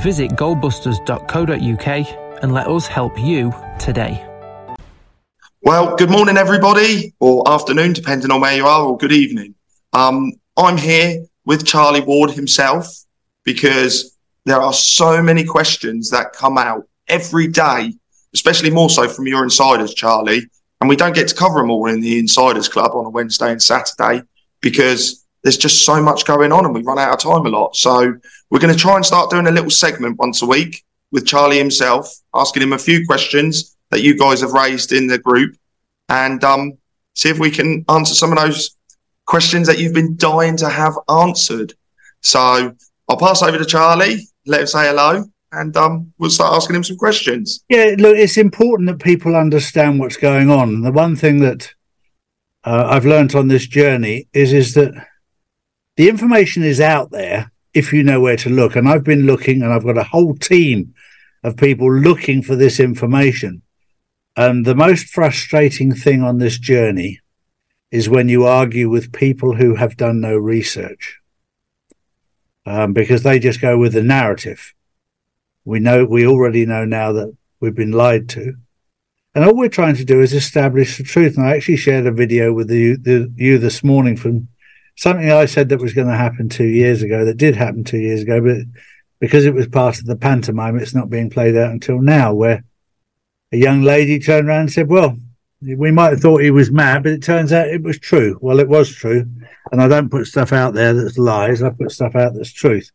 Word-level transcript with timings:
Visit 0.00 0.32
goldbusters.co.uk 0.32 2.42
and 2.42 2.52
let 2.52 2.66
us 2.66 2.86
help 2.86 3.18
you 3.18 3.52
today. 3.78 4.26
Well, 5.62 5.94
good 5.94 6.10
morning, 6.10 6.36
everybody, 6.36 7.14
or 7.20 7.48
afternoon, 7.48 7.92
depending 7.92 8.32
on 8.32 8.40
where 8.40 8.56
you 8.56 8.66
are, 8.66 8.84
or 8.84 8.96
good 8.96 9.12
evening. 9.12 9.54
Um, 9.92 10.32
I'm 10.56 10.76
here 10.76 11.24
with 11.44 11.64
Charlie 11.64 12.00
Ward 12.00 12.32
himself 12.32 12.88
because 13.44 14.18
there 14.44 14.60
are 14.60 14.72
so 14.72 15.22
many 15.22 15.44
questions 15.44 16.10
that 16.10 16.32
come 16.32 16.58
out 16.58 16.88
every 17.06 17.46
day, 17.46 17.94
especially 18.34 18.70
more 18.70 18.90
so 18.90 19.08
from 19.08 19.28
your 19.28 19.44
insiders, 19.44 19.94
Charlie. 19.94 20.42
And 20.80 20.88
we 20.88 20.96
don't 20.96 21.14
get 21.14 21.28
to 21.28 21.34
cover 21.34 21.60
them 21.60 21.70
all 21.70 21.86
in 21.86 22.00
the 22.00 22.18
Insiders 22.18 22.68
Club 22.68 22.90
on 22.92 23.06
a 23.06 23.10
Wednesday 23.10 23.52
and 23.52 23.62
Saturday 23.62 24.22
because 24.60 25.21
there's 25.42 25.56
just 25.56 25.84
so 25.84 26.00
much 26.00 26.24
going 26.24 26.52
on 26.52 26.64
and 26.64 26.74
we 26.74 26.82
run 26.82 26.98
out 26.98 27.12
of 27.12 27.18
time 27.18 27.46
a 27.46 27.48
lot. 27.48 27.76
So 27.76 28.14
we're 28.50 28.60
going 28.60 28.72
to 28.72 28.78
try 28.78 28.96
and 28.96 29.04
start 29.04 29.30
doing 29.30 29.46
a 29.46 29.50
little 29.50 29.70
segment 29.70 30.18
once 30.18 30.42
a 30.42 30.46
week 30.46 30.84
with 31.10 31.26
Charlie 31.26 31.58
himself, 31.58 32.12
asking 32.34 32.62
him 32.62 32.72
a 32.72 32.78
few 32.78 33.04
questions 33.06 33.76
that 33.90 34.02
you 34.02 34.16
guys 34.16 34.40
have 34.40 34.52
raised 34.52 34.92
in 34.92 35.06
the 35.06 35.18
group 35.18 35.54
and 36.08 36.42
um, 36.44 36.78
see 37.14 37.28
if 37.28 37.38
we 37.38 37.50
can 37.50 37.84
answer 37.88 38.14
some 38.14 38.32
of 38.32 38.38
those 38.38 38.76
questions 39.26 39.66
that 39.66 39.78
you've 39.78 39.94
been 39.94 40.16
dying 40.16 40.56
to 40.56 40.68
have 40.68 40.94
answered. 41.08 41.74
So 42.20 42.74
I'll 43.08 43.16
pass 43.16 43.42
over 43.42 43.58
to 43.58 43.64
Charlie, 43.64 44.28
let 44.46 44.60
him 44.60 44.66
say 44.66 44.86
hello, 44.86 45.24
and 45.52 45.76
um, 45.76 46.12
we'll 46.18 46.30
start 46.30 46.54
asking 46.54 46.76
him 46.76 46.84
some 46.84 46.96
questions. 46.96 47.64
Yeah, 47.68 47.94
look, 47.98 48.16
it's 48.16 48.36
important 48.36 48.88
that 48.88 49.00
people 49.00 49.36
understand 49.36 49.98
what's 49.98 50.16
going 50.16 50.50
on. 50.50 50.82
The 50.82 50.92
one 50.92 51.16
thing 51.16 51.40
that 51.40 51.74
uh, 52.64 52.86
I've 52.88 53.04
learned 53.04 53.34
on 53.34 53.48
this 53.48 53.66
journey 53.66 54.28
is 54.32 54.52
is 54.52 54.74
that 54.74 54.94
the 56.02 56.08
information 56.08 56.64
is 56.64 56.80
out 56.80 57.12
there 57.12 57.52
if 57.74 57.92
you 57.92 58.02
know 58.02 58.20
where 58.20 58.36
to 58.36 58.50
look. 58.50 58.74
And 58.74 58.88
I've 58.88 59.04
been 59.04 59.24
looking, 59.24 59.62
and 59.62 59.72
I've 59.72 59.84
got 59.84 59.96
a 59.96 60.02
whole 60.02 60.34
team 60.34 60.94
of 61.44 61.56
people 61.56 61.88
looking 61.94 62.42
for 62.42 62.56
this 62.56 62.80
information. 62.80 63.62
And 64.36 64.66
the 64.66 64.74
most 64.74 65.06
frustrating 65.06 65.94
thing 65.94 66.24
on 66.24 66.38
this 66.38 66.58
journey 66.58 67.20
is 67.92 68.08
when 68.08 68.28
you 68.28 68.46
argue 68.46 68.90
with 68.90 69.12
people 69.12 69.54
who 69.54 69.76
have 69.76 69.96
done 69.96 70.20
no 70.20 70.36
research, 70.36 71.20
um, 72.66 72.92
because 72.94 73.22
they 73.22 73.38
just 73.38 73.60
go 73.60 73.78
with 73.78 73.92
the 73.92 74.02
narrative. 74.02 74.74
We 75.64 75.78
know, 75.78 76.04
we 76.04 76.26
already 76.26 76.66
know 76.66 76.84
now 76.84 77.12
that 77.12 77.32
we've 77.60 77.76
been 77.76 77.92
lied 77.92 78.28
to. 78.30 78.54
And 79.36 79.44
all 79.44 79.56
we're 79.56 79.68
trying 79.68 79.94
to 79.94 80.04
do 80.04 80.20
is 80.20 80.32
establish 80.32 80.98
the 80.98 81.04
truth. 81.04 81.36
And 81.36 81.46
I 81.46 81.54
actually 81.54 81.76
shared 81.76 82.06
a 82.06 82.12
video 82.12 82.52
with 82.52 82.66
the, 82.66 82.96
the, 82.96 83.32
you 83.36 83.58
this 83.58 83.84
morning 83.84 84.16
from 84.16 84.48
something 84.96 85.30
I 85.30 85.46
said 85.46 85.68
that 85.70 85.80
was 85.80 85.94
going 85.94 86.08
to 86.08 86.16
happen 86.16 86.48
two 86.48 86.66
years 86.66 87.02
ago 87.02 87.24
that 87.24 87.36
did 87.36 87.56
happen 87.56 87.84
two 87.84 87.98
years 87.98 88.22
ago, 88.22 88.40
but 88.40 88.58
because 89.20 89.44
it 89.44 89.54
was 89.54 89.68
part 89.68 89.98
of 89.98 90.06
the 90.06 90.16
pantomime, 90.16 90.78
it's 90.78 90.94
not 90.94 91.10
being 91.10 91.30
played 91.30 91.56
out 91.56 91.70
until 91.70 92.00
now, 92.00 92.34
where 92.34 92.64
a 93.52 93.56
young 93.56 93.82
lady 93.82 94.18
turned 94.18 94.48
around 94.48 94.62
and 94.62 94.72
said, 94.72 94.88
Well, 94.88 95.16
we 95.60 95.92
might 95.92 96.10
have 96.10 96.20
thought 96.20 96.42
he 96.42 96.50
was 96.50 96.72
mad, 96.72 97.04
but 97.04 97.12
it 97.12 97.22
turns 97.22 97.52
out 97.52 97.68
it 97.68 97.82
was 97.82 97.98
true. 97.98 98.36
Well, 98.40 98.58
it 98.58 98.68
was 98.68 98.92
true. 98.92 99.26
And 99.70 99.80
I 99.80 99.86
don't 99.86 100.10
put 100.10 100.26
stuff 100.26 100.52
out 100.52 100.74
there 100.74 100.92
that's 100.92 101.18
lies. 101.18 101.62
I 101.62 101.70
put 101.70 101.92
stuff 101.92 102.16
out 102.16 102.34
that's 102.34 102.52
truth. 102.52 102.90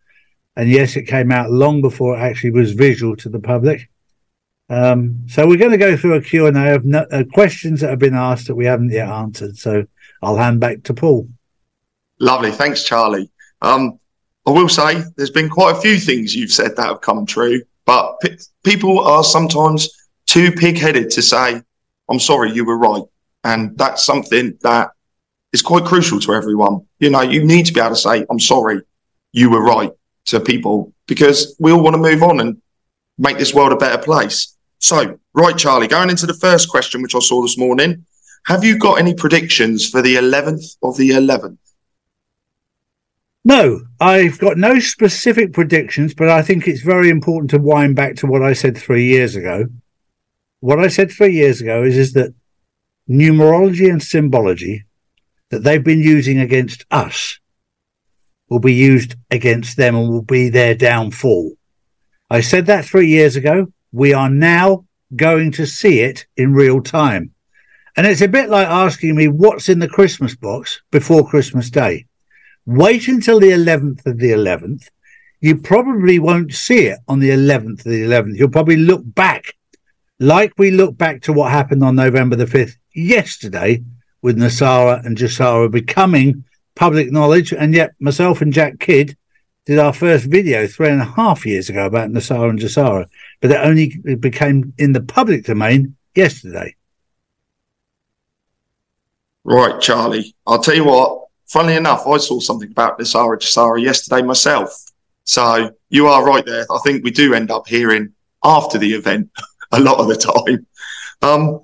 And 0.58 0.70
yes, 0.70 0.98
it 0.98 1.04
came 1.04 1.32
out 1.32 1.52
long 1.52 1.82
before 1.82 2.18
it 2.18 2.22
actually 2.22 2.52
was 2.52 2.74
visual 2.74 3.16
to 3.18 3.30
the 3.30 3.40
public. 3.40 3.90
Um, 4.70 5.24
so 5.30 5.48
we're 5.48 5.58
going 5.58 5.72
to 5.72 5.78
go 5.78 5.96
through 5.96 6.16
a 6.16 6.22
Q&A 6.22 6.76
of 6.76 6.84
no, 6.84 7.06
uh, 7.10 7.24
questions 7.32 7.80
that 7.82 7.90
have 7.90 8.00
been 8.00 8.16
asked 8.16 8.48
that 8.48 8.56
we 8.56 8.66
haven't 8.66 8.92
yet 8.92 9.08
answered. 9.08 9.58
So 9.58 9.86
I'll 10.22 10.36
hand 10.36 10.60
back 10.60 10.84
to 10.84 10.94
Paul. 10.94 11.30
Lovely. 12.20 12.52
Thanks, 12.52 12.84
Charlie. 12.84 13.30
Um, 13.62 14.00
I 14.46 14.52
will 14.52 14.70
say 14.70 15.04
there's 15.16 15.30
been 15.30 15.50
quite 15.50 15.76
a 15.76 15.82
few 15.82 15.98
things 16.00 16.36
you've 16.36 16.52
said 16.52 16.76
that 16.76 16.88
have 16.88 17.02
come 17.02 17.26
true, 17.26 17.62
but 17.86 18.20
p- 18.22 18.38
people 18.64 19.00
are 19.00 19.24
sometimes 19.24 19.90
too 20.26 20.52
pig 20.52 20.78
headed 20.78 21.10
to 21.12 21.22
say, 21.22 21.62
I'm 22.10 22.20
sorry, 22.20 22.52
you 22.52 22.66
were 22.66 22.78
right. 22.78 23.04
And 23.44 23.78
that's 23.78 24.06
something 24.06 24.58
that 24.62 24.92
is 25.54 25.62
quite 25.62 25.86
crucial 25.86 26.20
to 26.22 26.34
everyone. 26.34 26.86
You 27.00 27.10
know, 27.10 27.22
you 27.22 27.44
need 27.44 27.66
to 27.68 27.74
be 27.74 27.80
able 27.80 27.92
to 27.92 27.96
say, 27.96 28.26
I'm 28.30 28.40
sorry, 28.40 28.82
you 29.32 29.50
were 29.50 29.62
right 29.62 29.92
to 30.26 30.40
people 30.40 30.94
because 31.08 31.56
we 31.60 31.72
all 31.72 31.84
want 31.84 31.96
to 31.96 32.02
move 32.02 32.24
on 32.24 32.40
and 32.40 32.62
make 33.18 33.38
this 33.38 33.54
world 33.54 33.72
a 33.72 33.78
better 33.78 34.02
place. 34.02 34.56
So, 34.80 35.18
right, 35.34 35.58
Charlie, 35.58 35.88
going 35.88 36.10
into 36.10 36.26
the 36.26 36.34
first 36.34 36.70
question, 36.70 37.02
which 37.02 37.16
I 37.16 37.20
saw 37.20 37.42
this 37.42 37.58
morning, 37.58 38.06
have 38.46 38.64
you 38.64 38.78
got 38.78 39.00
any 39.00 39.14
predictions 39.14 39.90
for 39.90 40.02
the 40.02 40.16
11th 40.16 40.78
of 40.84 40.98
the 40.98 41.10
11th? 41.12 41.58
No, 43.48 43.80
I've 44.02 44.40
got 44.40 44.58
no 44.58 44.78
specific 44.80 45.54
predictions, 45.54 46.14
but 46.14 46.28
I 46.28 46.42
think 46.42 46.68
it's 46.68 46.82
very 46.82 47.10
important 47.10 47.50
to 47.52 47.60
wind 47.60 47.96
back 47.96 48.18
to 48.18 48.28
what 48.28 48.44
I 48.44 48.52
said 48.52 48.78
three 48.78 49.06
years 49.06 49.38
ago. 49.38 49.68
What 50.60 50.82
I 50.82 50.90
said 50.90 51.10
three 51.10 51.32
years 51.32 51.62
ago 51.62 51.82
is, 51.82 51.98
is 51.98 52.12
that 52.12 52.34
numerology 53.10 53.90
and 53.90 54.04
symbology 54.04 54.84
that 55.50 55.64
they've 55.64 55.82
been 55.82 56.02
using 56.02 56.42
against 56.42 56.84
us 56.92 57.40
will 58.50 58.60
be 58.60 58.74
used 58.74 59.16
against 59.32 59.78
them 59.78 59.96
and 59.96 60.10
will 60.10 60.24
be 60.24 60.50
their 60.50 60.76
downfall. 60.76 61.54
I 62.30 62.42
said 62.42 62.66
that 62.66 62.84
three 62.84 63.08
years 63.08 63.38
ago. 63.38 63.68
We 63.94 64.12
are 64.12 64.30
now 64.30 64.84
going 65.16 65.54
to 65.54 65.66
see 65.66 66.02
it 66.02 66.28
in 66.36 66.52
real 66.52 66.82
time. 66.82 67.32
And 67.96 68.06
it's 68.06 68.20
a 68.20 68.28
bit 68.28 68.50
like 68.50 68.68
asking 68.68 69.16
me 69.16 69.30
what's 69.30 69.70
in 69.70 69.80
the 69.80 69.88
Christmas 69.88 70.36
box 70.36 70.82
before 70.92 71.30
Christmas 71.30 71.70
Day. 71.70 72.08
Wait 72.68 73.08
until 73.08 73.40
the 73.40 73.52
11th 73.52 74.06
of 74.06 74.20
the 74.20 74.32
11th. 74.32 74.90
You 75.40 75.56
probably 75.56 76.20
won't 76.20 76.54
see 76.54 76.88
it 76.88 77.00
on 77.08 77.20
the 77.20 77.30
11th 77.30 77.80
of 77.80 77.92
the 77.92 78.04
11th. 78.04 78.38
You'll 78.38 78.50
probably 78.50 78.76
look 78.76 79.02
back 79.06 79.56
like 80.20 80.52
we 80.58 80.72
look 80.72 80.98
back 80.98 81.22
to 81.22 81.34
what 81.34 81.50
happened 81.50 81.82
on 81.82 81.96
November 81.96 82.36
the 82.36 82.44
5th 82.44 82.76
yesterday 82.94 83.82
with 84.22 84.38
NESARA 84.38 85.06
and 85.06 85.16
GESARA 85.16 85.72
becoming 85.72 86.44
public 86.76 87.10
knowledge. 87.10 87.54
And 87.54 87.74
yet 87.74 87.94
myself 88.02 88.42
and 88.42 88.52
Jack 88.52 88.80
Kidd 88.80 89.16
did 89.66 89.80
our 89.80 89.94
first 89.94 90.26
video 90.26 90.68
three 90.68 90.90
and 90.90 91.02
a 91.02 91.06
half 91.06 91.46
years 91.46 91.70
ago 91.70 91.86
about 91.86 92.10
NESARA 92.10 92.50
and 92.50 92.60
GESARA, 92.60 93.08
but 93.40 93.52
it 93.52 93.62
only 93.62 93.96
became 94.20 94.74
in 94.78 94.92
the 94.92 95.02
public 95.02 95.46
domain 95.46 95.96
yesterday. 96.16 96.76
Right, 99.46 99.80
Charlie. 99.80 100.36
I'll 100.46 100.62
tell 100.62 100.76
you 100.76 100.84
what, 100.84 101.27
funnily 101.48 101.76
enough, 101.76 102.06
I 102.06 102.18
saw 102.18 102.40
something 102.40 102.72
about 102.72 102.98
this 102.98 103.16
Ara 103.16 103.38
GESARA 103.38 103.82
yesterday 103.82 104.22
myself. 104.22 104.72
So 105.24 105.72
you 105.90 106.08
are 106.08 106.26
right 106.26 106.46
there. 106.46 106.66
I 106.72 106.80
think 106.86 107.04
we 107.04 107.12
do 107.12 107.34
end 107.34 107.52
up 107.52 107.68
hearing 107.68 108.14
after 108.44 108.78
the 108.78 108.94
event 108.94 109.30
a 109.72 109.80
lot 109.80 110.00
of 110.00 110.08
the 110.08 110.16
time. 110.16 110.66
Um, 111.22 111.62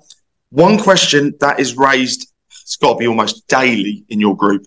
one 0.50 0.78
question 0.78 1.34
that 1.40 1.60
is 1.60 1.76
raised, 1.76 2.30
it's 2.62 2.76
got 2.76 2.94
to 2.94 2.98
be 2.98 3.06
almost 3.06 3.46
daily 3.48 4.04
in 4.08 4.20
your 4.20 4.36
group. 4.36 4.66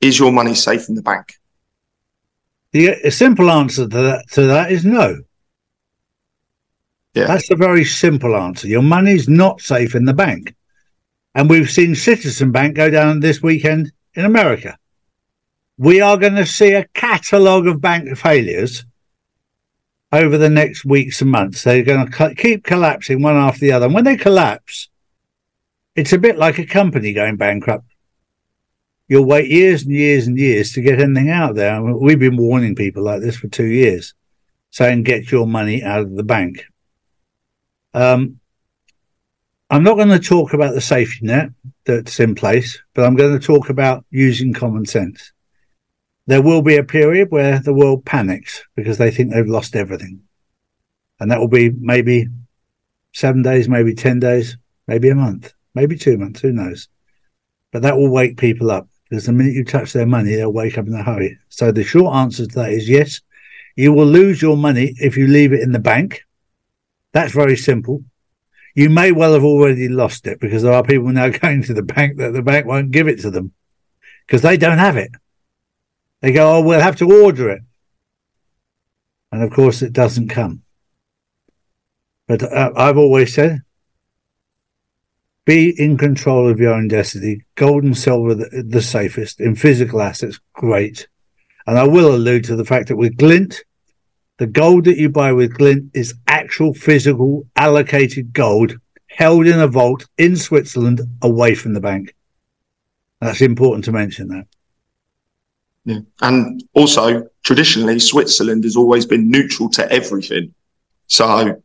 Is 0.00 0.18
your 0.18 0.32
money 0.32 0.54
safe 0.54 0.88
in 0.88 0.96
the 0.96 1.02
bank? 1.02 1.34
The 2.72 3.10
simple 3.10 3.50
answer 3.50 3.86
to 3.86 4.02
that, 4.02 4.24
to 4.32 4.46
that 4.46 4.72
is 4.72 4.84
no. 4.84 5.22
Yeah. 7.14 7.26
That's 7.26 7.50
a 7.50 7.56
very 7.56 7.84
simple 7.84 8.34
answer. 8.34 8.66
Your 8.66 8.82
money's 8.82 9.28
not 9.28 9.60
safe 9.60 9.94
in 9.94 10.06
the 10.06 10.14
bank. 10.14 10.54
And 11.34 11.48
we've 11.48 11.70
seen 11.70 11.94
Citizen 11.94 12.50
Bank 12.50 12.74
go 12.74 12.90
down 12.90 13.20
this 13.20 13.42
weekend 13.42 13.92
in 14.14 14.24
America. 14.24 14.78
We 15.78 16.00
are 16.00 16.16
going 16.16 16.36
to 16.36 16.46
see 16.46 16.72
a 16.72 16.86
catalogue 16.88 17.66
of 17.66 17.80
bank 17.80 18.16
failures 18.16 18.84
over 20.12 20.36
the 20.36 20.50
next 20.50 20.84
weeks 20.84 21.22
and 21.22 21.30
months. 21.30 21.64
They're 21.64 21.82
going 21.82 22.10
to 22.10 22.34
keep 22.34 22.64
collapsing 22.64 23.22
one 23.22 23.36
after 23.36 23.60
the 23.60 23.72
other. 23.72 23.86
And 23.86 23.94
when 23.94 24.04
they 24.04 24.16
collapse, 24.16 24.90
it's 25.96 26.12
a 26.12 26.18
bit 26.18 26.36
like 26.36 26.58
a 26.58 26.66
company 26.66 27.12
going 27.12 27.36
bankrupt. 27.36 27.86
You'll 29.08 29.26
wait 29.26 29.50
years 29.50 29.82
and 29.82 29.92
years 29.92 30.26
and 30.26 30.38
years 30.38 30.72
to 30.72 30.80
get 30.80 31.00
anything 31.00 31.30
out 31.30 31.54
there. 31.54 31.82
We've 31.82 32.18
been 32.18 32.36
warning 32.36 32.74
people 32.74 33.02
like 33.02 33.20
this 33.20 33.36
for 33.36 33.48
two 33.48 33.66
years, 33.66 34.14
saying 34.70 35.02
get 35.02 35.30
your 35.30 35.46
money 35.46 35.82
out 35.82 36.02
of 36.02 36.14
the 36.14 36.22
bank. 36.22 36.64
Um, 37.92 38.40
I'm 39.72 39.84
not 39.84 39.96
going 39.96 40.10
to 40.10 40.18
talk 40.18 40.52
about 40.52 40.74
the 40.74 40.82
safety 40.82 41.24
net 41.24 41.48
that's 41.86 42.20
in 42.20 42.34
place, 42.34 42.78
but 42.92 43.06
I'm 43.06 43.16
going 43.16 43.40
to 43.40 43.44
talk 43.44 43.70
about 43.70 44.04
using 44.10 44.52
common 44.52 44.84
sense. 44.84 45.32
There 46.26 46.42
will 46.42 46.60
be 46.60 46.76
a 46.76 46.84
period 46.84 47.30
where 47.30 47.58
the 47.58 47.72
world 47.72 48.04
panics 48.04 48.62
because 48.76 48.98
they 48.98 49.10
think 49.10 49.32
they've 49.32 49.46
lost 49.46 49.74
everything. 49.74 50.20
And 51.20 51.30
that 51.30 51.40
will 51.40 51.48
be 51.48 51.70
maybe 51.70 52.28
seven 53.14 53.40
days, 53.40 53.66
maybe 53.66 53.94
10 53.94 54.20
days, 54.20 54.58
maybe 54.86 55.08
a 55.08 55.14
month, 55.14 55.54
maybe 55.74 55.96
two 55.96 56.18
months, 56.18 56.42
who 56.42 56.52
knows? 56.52 56.90
But 57.72 57.80
that 57.80 57.96
will 57.96 58.10
wake 58.10 58.36
people 58.36 58.70
up 58.70 58.88
because 59.08 59.24
the 59.24 59.32
minute 59.32 59.54
you 59.54 59.64
touch 59.64 59.94
their 59.94 60.04
money, 60.04 60.34
they'll 60.34 60.52
wake 60.52 60.76
up 60.76 60.86
in 60.86 60.92
a 60.92 61.02
hurry. 61.02 61.38
So 61.48 61.72
the 61.72 61.82
short 61.82 62.14
answer 62.14 62.46
to 62.46 62.54
that 62.56 62.74
is 62.74 62.90
yes, 62.90 63.22
you 63.74 63.94
will 63.94 64.04
lose 64.04 64.42
your 64.42 64.58
money 64.58 64.92
if 64.98 65.16
you 65.16 65.28
leave 65.28 65.54
it 65.54 65.62
in 65.62 65.72
the 65.72 65.78
bank. 65.78 66.26
That's 67.12 67.32
very 67.32 67.56
simple. 67.56 68.04
You 68.74 68.88
may 68.88 69.12
well 69.12 69.34
have 69.34 69.44
already 69.44 69.88
lost 69.88 70.26
it 70.26 70.40
because 70.40 70.62
there 70.62 70.72
are 70.72 70.82
people 70.82 71.08
now 71.08 71.28
going 71.42 71.62
to 71.64 71.74
the 71.74 71.82
bank 71.82 72.18
that 72.18 72.32
the 72.32 72.42
bank 72.42 72.66
won't 72.66 72.90
give 72.90 73.08
it 73.08 73.20
to 73.20 73.30
them 73.30 73.52
because 74.26 74.42
they 74.42 74.56
don't 74.56 74.78
have 74.78 74.96
it. 74.96 75.10
They 76.20 76.32
go, 76.32 76.56
oh, 76.56 76.62
we'll 76.62 76.80
have 76.80 76.96
to 76.96 77.22
order 77.24 77.50
it. 77.50 77.62
And 79.32 79.42
of 79.42 79.50
course, 79.50 79.82
it 79.82 79.92
doesn't 79.92 80.28
come. 80.28 80.62
But 82.28 82.42
uh, 82.44 82.72
I've 82.76 82.98
always 82.98 83.34
said, 83.34 83.62
be 85.44 85.74
in 85.76 85.98
control 85.98 86.48
of 86.48 86.60
your 86.60 86.74
own 86.74 86.88
destiny. 86.88 87.42
Gold 87.56 87.82
and 87.82 87.98
silver, 87.98 88.34
the, 88.34 88.64
the 88.66 88.82
safest. 88.82 89.40
In 89.40 89.56
physical 89.56 90.00
assets, 90.00 90.38
great. 90.52 91.08
And 91.66 91.78
I 91.78 91.84
will 91.84 92.14
allude 92.14 92.44
to 92.44 92.56
the 92.56 92.64
fact 92.64 92.88
that 92.88 92.96
with 92.96 93.16
Glint, 93.16 93.64
the 94.42 94.48
gold 94.48 94.86
that 94.86 94.96
you 94.96 95.08
buy 95.08 95.32
with 95.32 95.56
Glint 95.56 95.92
is 95.94 96.16
actual 96.26 96.74
physical 96.74 97.46
allocated 97.54 98.32
gold 98.32 98.76
held 99.06 99.46
in 99.46 99.60
a 99.60 99.68
vault 99.68 100.08
in 100.18 100.34
Switzerland 100.34 101.00
away 101.22 101.54
from 101.54 101.74
the 101.74 101.80
bank. 101.80 102.16
That's 103.20 103.40
important 103.40 103.84
to 103.84 103.92
mention 103.92 104.26
that. 104.30 104.46
Yeah. 105.84 106.00
And 106.22 106.60
also, 106.74 107.28
traditionally, 107.44 108.00
Switzerland 108.00 108.64
has 108.64 108.74
always 108.74 109.06
been 109.06 109.30
neutral 109.30 109.70
to 109.70 109.88
everything. 109.92 110.52
So 111.06 111.62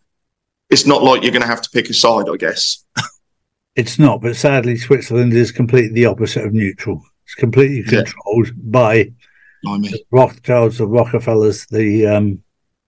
it's 0.70 0.86
not 0.86 1.02
like 1.02 1.24
you're 1.24 1.32
going 1.32 1.42
to 1.42 1.48
have 1.48 1.64
to 1.64 1.72
pick 1.72 1.90
a 1.90 1.96
side, 1.96 2.30
I 2.32 2.38
guess. 2.38 2.86
it's 3.76 3.98
not, 3.98 4.22
but 4.22 4.36
sadly, 4.36 4.78
Switzerland 4.78 5.34
is 5.34 5.52
completely 5.52 5.94
the 5.94 6.06
opposite 6.06 6.46
of 6.46 6.54
neutral. 6.54 7.02
It's 7.26 7.34
completely 7.34 7.82
controlled 7.82 8.50
yeah. 8.50 8.54
by 8.66 9.12
the 9.64 10.04
Rothschilds, 10.12 10.78
the 10.78 10.86
Rockefellers, 10.86 11.66
the 11.72 12.06
um, 12.06 12.44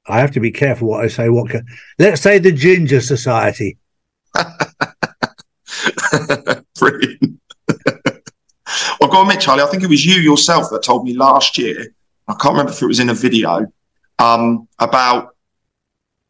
I 0.10 0.20
have 0.20 0.32
to 0.32 0.40
be 0.40 0.52
careful 0.52 0.88
what 0.88 1.04
I 1.04 1.08
say. 1.08 1.30
What 1.30 1.52
can, 1.52 1.66
let's 2.00 2.22
say 2.22 2.40
the 2.40 2.52
Ginger 2.52 3.00
Society. 3.00 3.78
Brilliant. 6.80 7.40
I've 9.02 9.10
got 9.10 9.12
to 9.12 9.22
admit, 9.22 9.42
Charlie, 9.42 9.64
I 9.64 9.68
think 9.68 9.84
it 9.84 9.90
was 9.90 10.06
you 10.06 10.20
yourself 10.22 10.70
that 10.72 10.84
told 10.84 11.06
me 11.06 11.14
last 11.14 11.58
year. 11.58 11.94
I 12.28 12.34
can't 12.34 12.54
remember 12.54 12.72
if 12.72 12.82
it 12.82 12.88
was 12.88 13.00
in 13.00 13.10
a 13.10 13.14
video 13.14 13.66
um, 14.18 14.68
about 14.80 15.36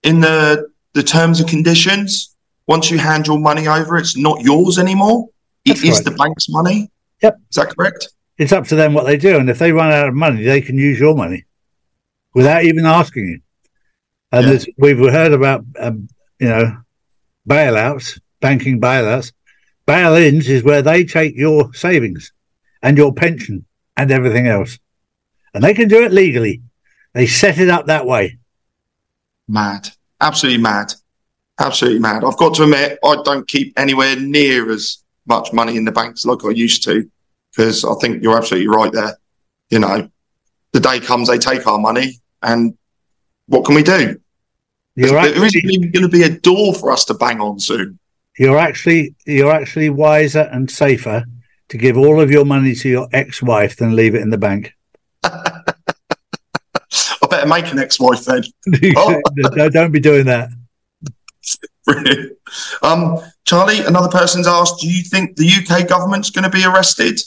in 0.03 0.19
the 0.19 0.69
the 0.93 1.03
terms 1.03 1.39
and 1.39 1.49
conditions. 1.49 2.35
Once 2.67 2.91
you 2.91 2.97
hand 2.99 3.27
your 3.27 3.39
money 3.39 3.67
over, 3.67 3.97
it's 3.97 4.15
not 4.15 4.41
yours 4.41 4.77
anymore. 4.77 5.27
That's 5.65 5.81
it 5.81 5.83
right. 5.85 5.91
is 5.91 6.03
the 6.03 6.11
bank's 6.11 6.49
money. 6.49 6.91
Yep, 7.21 7.39
is 7.49 7.55
that 7.55 7.75
correct? 7.75 8.09
It's 8.37 8.51
up 8.51 8.67
to 8.67 8.75
them 8.75 8.93
what 8.93 9.05
they 9.05 9.17
do, 9.17 9.37
and 9.37 9.49
if 9.49 9.59
they 9.59 9.71
run 9.71 9.91
out 9.91 10.07
of 10.07 10.13
money, 10.13 10.43
they 10.43 10.61
can 10.61 10.77
use 10.77 10.99
your 10.99 11.15
money 11.15 11.45
without 12.33 12.63
even 12.63 12.85
asking 12.85 13.27
you. 13.27 13.41
And 14.31 14.47
yeah. 14.47 14.73
we've 14.77 14.97
heard 14.97 15.33
about, 15.33 15.65
um, 15.79 16.07
you 16.39 16.49
know, 16.49 16.77
bailouts, 17.47 18.19
banking 18.41 18.79
bailouts. 18.79 19.33
Bail-ins 19.85 20.47
is 20.47 20.63
where 20.63 20.83
they 20.83 21.03
take 21.03 21.35
your 21.35 21.73
savings 21.73 22.31
and 22.83 22.95
your 22.95 23.13
pension 23.13 23.65
and 23.97 24.11
everything 24.11 24.47
else. 24.47 24.77
And 25.53 25.63
they 25.63 25.73
can 25.73 25.87
do 25.87 26.03
it 26.03 26.13
legally. 26.13 26.61
They 27.13 27.25
set 27.25 27.57
it 27.57 27.69
up 27.69 27.87
that 27.87 28.05
way. 28.05 28.37
Mad. 29.47 29.89
Absolutely 30.21 30.61
mad. 30.61 30.93
Absolutely 31.59 31.99
mad. 31.99 32.23
I've 32.23 32.37
got 32.37 32.53
to 32.55 32.63
admit, 32.63 32.99
I 33.03 33.21
don't 33.23 33.47
keep 33.47 33.73
anywhere 33.79 34.15
near 34.15 34.71
as 34.71 34.99
much 35.25 35.51
money 35.53 35.75
in 35.75 35.85
the 35.85 35.91
banks 35.91 36.23
like 36.23 36.45
I 36.45 36.51
used 36.51 36.83
to, 36.83 37.09
because 37.51 37.83
I 37.83 37.93
think 37.99 38.21
you're 38.21 38.37
absolutely 38.37 38.67
right 38.67 38.91
there. 38.91 39.17
You 39.71 39.79
know, 39.79 40.09
the 40.71 40.79
day 40.79 40.99
comes, 40.99 41.27
they 41.27 41.39
take 41.39 41.65
our 41.65 41.79
money, 41.79 42.19
and 42.43 42.77
what 43.49 43.65
can 43.65 43.75
we 43.75 43.83
do? 43.83 44.19
You're 44.95 45.17
actually, 45.17 45.33
there 45.33 45.45
isn't 45.45 45.71
even 45.71 45.91
going 45.91 46.03
to 46.03 46.09
be 46.09 46.23
a 46.23 46.29
door 46.29 46.73
for 46.73 46.91
us 46.91 47.05
to 47.05 47.13
bang 47.13 47.39
on 47.41 47.59
soon. 47.59 47.99
You're 48.37 48.57
actually 48.57 49.15
you're 49.25 49.51
actually 49.51 49.89
wiser 49.89 50.49
and 50.51 50.69
safer 50.69 51.25
to 51.69 51.77
give 51.77 51.97
all 51.97 52.21
of 52.21 52.31
your 52.31 52.45
money 52.45 52.73
to 52.75 52.89
your 52.89 53.07
ex-wife 53.11 53.77
than 53.77 53.95
leave 53.95 54.15
it 54.15 54.21
in 54.21 54.29
the 54.29 54.37
bank. 54.37 54.73
I 55.23 55.63
better 57.29 57.47
make 57.47 57.71
an 57.71 57.79
ex-wife 57.79 58.23
then. 58.25 58.43
oh. 58.95 59.21
no, 59.35 59.69
don't 59.69 59.91
be 59.91 59.99
doing 59.99 60.25
that. 60.25 60.49
Brilliant. 61.85 62.37
Um, 62.81 63.19
Charlie, 63.45 63.85
another 63.85 64.09
person's 64.09 64.47
asked, 64.47 64.79
do 64.81 64.89
you 64.89 65.03
think 65.03 65.35
the 65.35 65.47
UK 65.47 65.87
government's 65.87 66.29
going 66.29 66.43
to 66.43 66.49
be 66.49 66.65
arrested? 66.65 67.19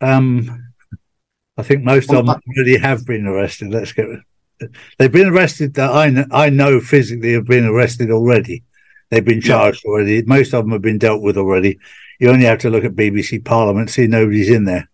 Um, 0.00 0.72
I 1.56 1.62
think 1.62 1.82
most 1.82 2.10
of 2.10 2.26
them 2.26 2.28
already 2.28 2.76
have 2.78 3.06
been 3.06 3.26
arrested. 3.26 3.70
Let's 3.70 3.92
get 3.92 4.06
they've 4.98 5.12
been 5.12 5.28
arrested 5.28 5.74
that 5.74 5.90
I 5.90 6.10
know, 6.10 6.26
I 6.30 6.50
know 6.50 6.80
physically 6.80 7.32
have 7.32 7.46
been 7.46 7.64
arrested 7.64 8.10
already. 8.10 8.62
They've 9.10 9.24
been 9.24 9.40
charged 9.40 9.82
yeah. 9.84 9.90
already. 9.90 10.22
Most 10.22 10.54
of 10.54 10.64
them 10.64 10.72
have 10.72 10.82
been 10.82 10.98
dealt 10.98 11.22
with 11.22 11.36
already. 11.36 11.78
You 12.18 12.30
only 12.30 12.46
have 12.46 12.60
to 12.60 12.70
look 12.70 12.84
at 12.84 12.94
BBC 12.94 13.44
Parliament, 13.44 13.90
see 13.90 14.06
nobody's 14.06 14.48
in 14.48 14.64
there. 14.64 14.88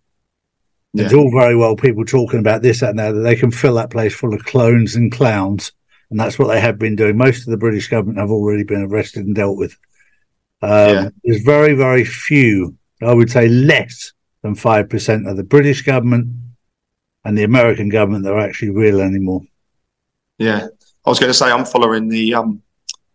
Yeah. 0.94 1.05
It's 1.05 1.15
all 1.15 1.31
very 1.31 1.55
well 1.55 1.76
people 1.76 2.05
talking 2.05 2.41
about 2.41 2.62
this, 2.62 2.81
that, 2.81 2.91
and 2.91 2.99
that. 2.99 3.12
They 3.12 3.37
can 3.37 3.50
fill 3.50 3.75
that 3.75 3.91
place 3.91 4.15
full 4.15 4.35
of 4.35 4.44
clones 4.44 4.97
and 4.97 5.12
clowns, 5.12 5.73
and 6.11 6.19
that's 6.19 6.38
what 6.38 6.49
they 6.49 6.61
have 6.61 6.79
been 6.79 6.97
doing. 6.97 7.17
Most 7.17 7.47
of 7.47 7.50
the 7.50 7.59
British 7.59 7.88
government 7.88 8.19
have 8.19 8.31
already 8.31 8.64
been 8.64 8.82
arrested 8.82 9.26
and 9.26 9.35
dealt 9.35 9.59
with. 9.59 9.76
Um, 10.62 10.71
yeah. 10.71 11.09
There's 11.23 11.43
very, 11.43 11.75
very 11.75 12.05
few. 12.05 12.76
I 13.03 13.12
would 13.12 13.31
say 13.31 13.49
less 13.49 14.12
than 14.43 14.55
five 14.55 14.88
percent 14.88 15.29
of 15.29 15.37
the 15.37 15.44
British 15.44 15.82
government 15.82 16.29
and 17.25 17.37
the 17.37 17.44
American 17.44 17.88
government 17.91 18.25
that 18.25 18.32
are 18.32 18.41
actually 18.41 18.71
real 18.71 19.00
anymore. 19.00 19.43
Yeah, 20.38 20.69
I 21.05 21.11
was 21.11 21.19
going 21.19 21.31
to 21.31 21.35
say 21.35 21.50
I'm 21.50 21.64
following 21.64 22.08
the 22.08 22.35
um, 22.35 22.62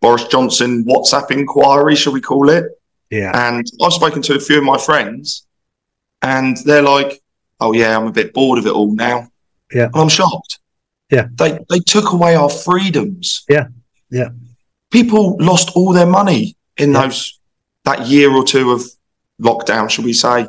Boris 0.00 0.24
Johnson 0.24 0.84
WhatsApp 0.84 1.30
inquiry, 1.30 1.96
shall 1.96 2.12
we 2.12 2.20
call 2.20 2.50
it? 2.50 2.66
Yeah. 3.10 3.32
And 3.48 3.66
I've 3.82 3.92
spoken 3.92 4.22
to 4.22 4.34
a 4.34 4.40
few 4.40 4.58
of 4.58 4.64
my 4.64 4.78
friends, 4.78 5.46
and 6.20 6.56
they're 6.64 6.82
like, 6.82 7.22
"Oh 7.60 7.72
yeah, 7.72 7.96
I'm 7.96 8.06
a 8.06 8.12
bit 8.12 8.34
bored 8.34 8.58
of 8.58 8.66
it 8.66 8.72
all 8.72 8.92
now." 8.92 9.28
Yeah. 9.72 9.86
And 9.86 9.96
I'm 9.96 10.08
shocked. 10.08 10.58
Yeah. 11.10 11.28
They 11.34 11.58
they 11.70 11.78
took 11.78 12.12
away 12.12 12.34
our 12.34 12.50
freedoms. 12.50 13.44
Yeah. 13.48 13.68
Yeah. 14.10 14.30
People 14.90 15.36
lost 15.38 15.70
all 15.76 15.92
their 15.92 16.06
money 16.06 16.56
in 16.76 16.92
yeah. 16.92 17.02
those 17.02 17.38
that 17.84 18.06
year 18.06 18.32
or 18.32 18.44
two 18.44 18.72
of 18.72 18.82
lockdown, 19.40 19.88
shall 19.88 20.04
we 20.04 20.12
say? 20.12 20.48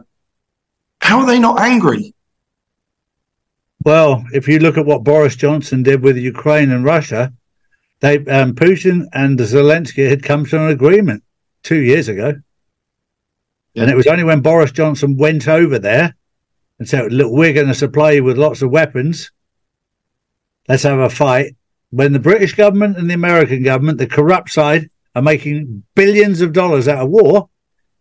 How 1.01 1.19
are 1.19 1.25
they 1.25 1.39
not 1.39 1.59
angry? 1.59 2.14
Well, 3.85 4.25
if 4.33 4.47
you 4.47 4.57
look 4.57 4.79
at 4.79 4.85
what 4.87 5.03
Boris 5.03 5.35
Johnson 5.35 5.83
did 5.83 6.01
with 6.01 6.17
Ukraine 6.17 6.71
and 6.71 6.83
Russia, 6.83 7.31
they 7.99 8.17
um, 8.17 8.55
Putin 8.55 9.05
and 9.13 9.37
Zelensky 9.37 10.09
had 10.09 10.23
come 10.23 10.43
to 10.47 10.65
an 10.65 10.71
agreement 10.71 11.23
two 11.61 11.81
years 11.81 12.09
ago, 12.09 12.33
yeah. 13.75 13.83
and 13.83 13.91
it 13.91 13.95
was 13.95 14.07
only 14.07 14.23
when 14.23 14.41
Boris 14.41 14.71
Johnson 14.71 15.17
went 15.17 15.47
over 15.47 15.77
there 15.77 16.15
and 16.79 16.89
said, 16.89 17.13
"Look, 17.13 17.31
we're 17.31 17.53
going 17.53 17.67
to 17.67 17.75
supply 17.75 18.13
you 18.13 18.23
with 18.23 18.39
lots 18.39 18.63
of 18.63 18.71
weapons. 18.71 19.31
Let's 20.67 20.83
have 20.83 20.99
a 20.99 21.09
fight." 21.09 21.55
When 21.91 22.11
the 22.11 22.19
British 22.19 22.55
government 22.55 22.97
and 22.97 23.07
the 23.07 23.13
American 23.13 23.61
government, 23.61 23.99
the 23.99 24.07
corrupt 24.07 24.49
side, 24.49 24.89
are 25.13 25.21
making 25.21 25.83
billions 25.93 26.41
of 26.41 26.53
dollars 26.53 26.87
out 26.87 27.03
of 27.03 27.09
war, 27.09 27.49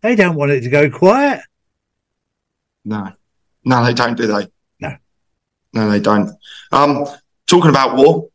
they 0.00 0.16
don't 0.16 0.34
want 0.34 0.50
it 0.50 0.62
to 0.62 0.70
go 0.70 0.88
quiet. 0.90 1.42
No, 2.86 3.12
no, 3.66 3.84
they 3.84 3.92
don't, 3.92 4.16
do 4.16 4.26
they? 4.26 4.48
No, 5.74 5.90
they 5.90 6.00
don't. 6.00 6.30
Um, 6.72 7.06
talking 7.46 7.70
about 7.70 7.96
war. 7.96 8.28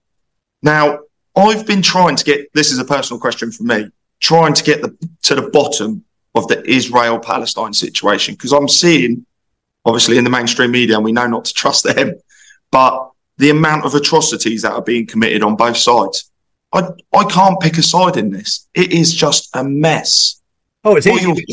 Now, 0.62 1.00
I've 1.36 1.65
been 1.65 1.81
trying 1.81 2.15
to 2.17 2.24
get 2.24 2.53
this 2.53 2.72
is 2.72 2.79
a 2.79 2.86
personal 2.86 3.19
question 3.19 3.51
for 3.51 3.63
me, 3.63 3.89
trying 4.19 4.53
to 4.53 4.63
get 4.63 4.81
the, 4.81 4.96
to 5.24 5.36
the 5.36 5.50
bottom 5.50 6.03
of 6.36 6.48
the 6.48 6.63
Israel 6.69 7.17
Palestine 7.17 7.74
situation 7.74 8.36
because 8.36 8.51
I'm 8.51 8.67
seeing, 8.67 9.25
obviously, 9.86 10.17
in 10.17 10.24
the 10.24 10.29
mainstream 10.29 10.72
media, 10.72 10.96
and 10.96 11.05
we 11.05 11.12
know 11.12 11.27
not 11.27 11.46
to 11.46 11.53
trust 11.53 11.86
them, 11.86 12.15
but 12.72 13.10
the 13.38 13.50
amount 13.50 13.86
of 13.86 13.96
atrocities 13.96 14.62
that 14.63 14.74
are 14.74 14.81
being 14.81 15.08
committed 15.08 15.43
on 15.43 15.55
both 15.55 15.77
sides. 15.77 16.29
I, 16.74 16.89
I 17.13 17.24
can't 17.24 17.60
pick 17.60 17.77
a 17.77 17.84
side 17.84 18.17
in 18.17 18.29
this. 18.29 18.67
It 18.75 18.91
is 18.91 19.13
just 19.13 19.50
a 19.55 19.63
mess. 19.63 20.41
Oh, 20.84 20.98
it's 20.98 21.08
easy. 21.08 21.46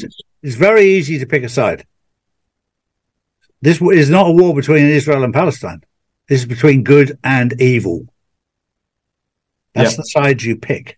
It's 0.42 0.56
very 0.56 0.84
easy 0.84 1.18
to 1.18 1.26
pick 1.26 1.42
a 1.42 1.48
side. 1.48 1.86
This 3.66 3.82
is 3.82 4.10
not 4.10 4.28
a 4.28 4.32
war 4.32 4.54
between 4.54 4.86
Israel 4.86 5.24
and 5.24 5.34
Palestine. 5.34 5.82
This 6.28 6.42
is 6.42 6.46
between 6.46 6.84
good 6.84 7.18
and 7.24 7.60
evil. 7.60 8.06
That's 9.74 9.94
yeah. 9.94 9.96
the 9.96 10.04
side 10.04 10.42
you 10.42 10.54
pick, 10.54 10.96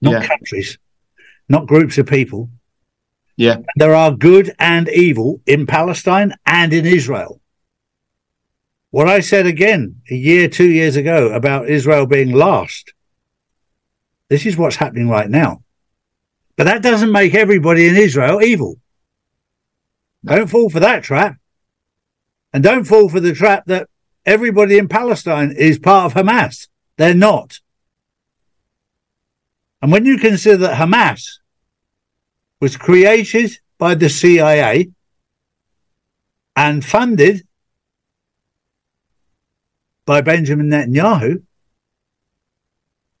not 0.00 0.12
yeah. 0.12 0.26
countries, 0.28 0.78
not 1.48 1.66
groups 1.66 1.98
of 1.98 2.06
people. 2.06 2.48
Yeah. 3.36 3.56
There 3.74 3.92
are 3.92 4.12
good 4.12 4.54
and 4.60 4.88
evil 4.88 5.40
in 5.46 5.66
Palestine 5.66 6.32
and 6.46 6.72
in 6.72 6.86
Israel. 6.86 7.40
What 8.90 9.08
I 9.08 9.18
said 9.18 9.46
again 9.46 9.96
a 10.08 10.14
year, 10.14 10.46
two 10.46 10.70
years 10.70 10.94
ago 10.94 11.32
about 11.32 11.68
Israel 11.68 12.06
being 12.06 12.30
last 12.30 12.94
This 14.28 14.46
is 14.46 14.56
what's 14.56 14.76
happening 14.76 15.08
right 15.08 15.28
now. 15.28 15.64
But 16.56 16.64
that 16.68 16.84
doesn't 16.84 17.10
make 17.10 17.34
everybody 17.34 17.88
in 17.88 17.96
Israel 17.96 18.40
evil. 18.40 18.78
Don't 20.24 20.46
fall 20.46 20.70
for 20.70 20.78
that 20.78 21.02
trap. 21.02 21.39
And 22.52 22.62
don't 22.62 22.84
fall 22.84 23.08
for 23.08 23.20
the 23.20 23.32
trap 23.32 23.64
that 23.66 23.88
everybody 24.26 24.76
in 24.78 24.88
Palestine 24.88 25.52
is 25.52 25.78
part 25.78 26.06
of 26.06 26.14
Hamas. 26.14 26.68
They're 26.96 27.14
not. 27.14 27.60
And 29.80 29.90
when 29.90 30.04
you 30.04 30.18
consider 30.18 30.58
that 30.58 30.78
Hamas 30.78 31.38
was 32.60 32.76
created 32.76 33.58
by 33.78 33.94
the 33.94 34.10
CIA 34.10 34.90
and 36.54 36.84
funded 36.84 37.46
by 40.04 40.20
Benjamin 40.20 40.68
Netanyahu 40.68 41.42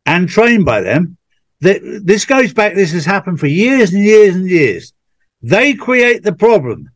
and 0.04 0.28
trained 0.28 0.64
by 0.64 0.80
them, 0.82 1.16
this 1.60 2.24
goes 2.24 2.52
back, 2.52 2.74
this 2.74 2.92
has 2.92 3.04
happened 3.04 3.38
for 3.38 3.46
years 3.46 3.92
and 3.92 4.02
years 4.02 4.34
and 4.34 4.48
years. 4.48 4.92
They 5.40 5.74
create 5.74 6.22
the 6.22 6.34
problem 6.34 6.90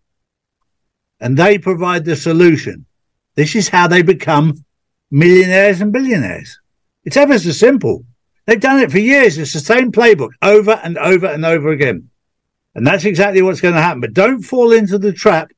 and 1.20 1.36
they 1.36 1.58
provide 1.58 2.04
the 2.04 2.16
solution. 2.16 2.86
This 3.34 3.54
is 3.54 3.68
how 3.68 3.88
they 3.88 4.02
become 4.02 4.64
millionaires 5.10 5.80
and 5.80 5.92
billionaires. 5.92 6.58
It's 7.04 7.16
ever 7.16 7.38
so 7.38 7.50
simple. 7.50 8.04
They've 8.46 8.60
done 8.60 8.80
it 8.80 8.90
for 8.90 8.98
years. 8.98 9.38
It's 9.38 9.52
the 9.52 9.60
same 9.60 9.92
playbook 9.92 10.30
over 10.42 10.72
and 10.82 10.98
over 10.98 11.26
and 11.26 11.44
over 11.44 11.70
again. 11.70 12.10
And 12.74 12.86
that's 12.86 13.04
exactly 13.04 13.42
what's 13.42 13.60
going 13.60 13.74
to 13.74 13.80
happen. 13.80 14.00
But 14.00 14.14
don't 14.14 14.42
fall 14.42 14.72
into 14.72 14.98
the 14.98 15.12
trap 15.12 15.52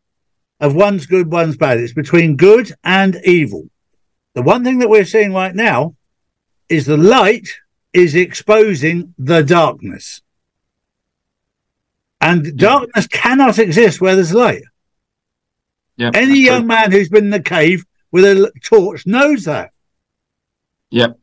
of 0.61 0.75
one's 0.75 1.07
good, 1.07 1.31
one's 1.31 1.57
bad. 1.57 1.79
It's 1.79 1.93
between 1.93 2.37
good 2.37 2.73
and 2.85 3.17
evil. 3.25 3.69
The 4.35 4.43
one 4.43 4.65
thing 4.65 4.79
that 4.81 4.91
we're 4.91 5.05
seeing 5.05 5.33
right 5.33 5.55
now 5.55 5.97
is 6.69 6.87
the 6.87 6.97
light 6.97 7.49
is 7.93 8.15
exposing 8.15 9.15
the 9.19 9.43
darkness. 9.43 10.21
And 12.21 12.57
darkness 12.57 13.07
cannot 13.07 13.59
exist 13.59 14.01
where 14.01 14.15
there's 14.15 14.35
light. 14.35 14.63
Yeah, 15.97 16.11
Any 16.15 16.41
young 16.41 16.67
man 16.67 16.93
who's 16.93 17.09
been 17.09 17.25
in 17.25 17.31
the 17.31 17.41
cave 17.41 17.85
with 18.13 18.25
a 18.25 18.53
torch 18.63 19.07
knows 19.07 19.45
that. 19.45 19.73
Yep. 20.91 21.19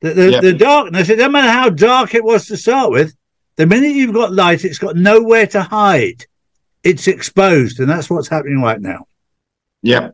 The, 0.00 0.14
the, 0.14 0.30
Yep. 0.32 0.42
the 0.42 0.52
darkness, 0.52 1.08
it 1.08 1.16
doesn't 1.16 1.32
matter 1.32 1.50
how 1.50 1.70
dark 1.70 2.14
it 2.14 2.22
was 2.24 2.46
to 2.46 2.56
start 2.56 2.90
with, 2.90 3.14
the 3.56 3.66
minute 3.66 3.96
you've 3.96 4.14
got 4.14 4.32
light, 4.32 4.64
it's 4.64 4.78
got 4.78 4.96
nowhere 4.96 5.46
to 5.48 5.62
hide. 5.62 6.26
It's 6.84 7.08
exposed, 7.08 7.80
and 7.80 7.90
that's 7.90 8.08
what's 8.08 8.28
happening 8.28 8.60
right 8.62 8.80
now. 8.80 9.06
Yeah, 9.82 10.10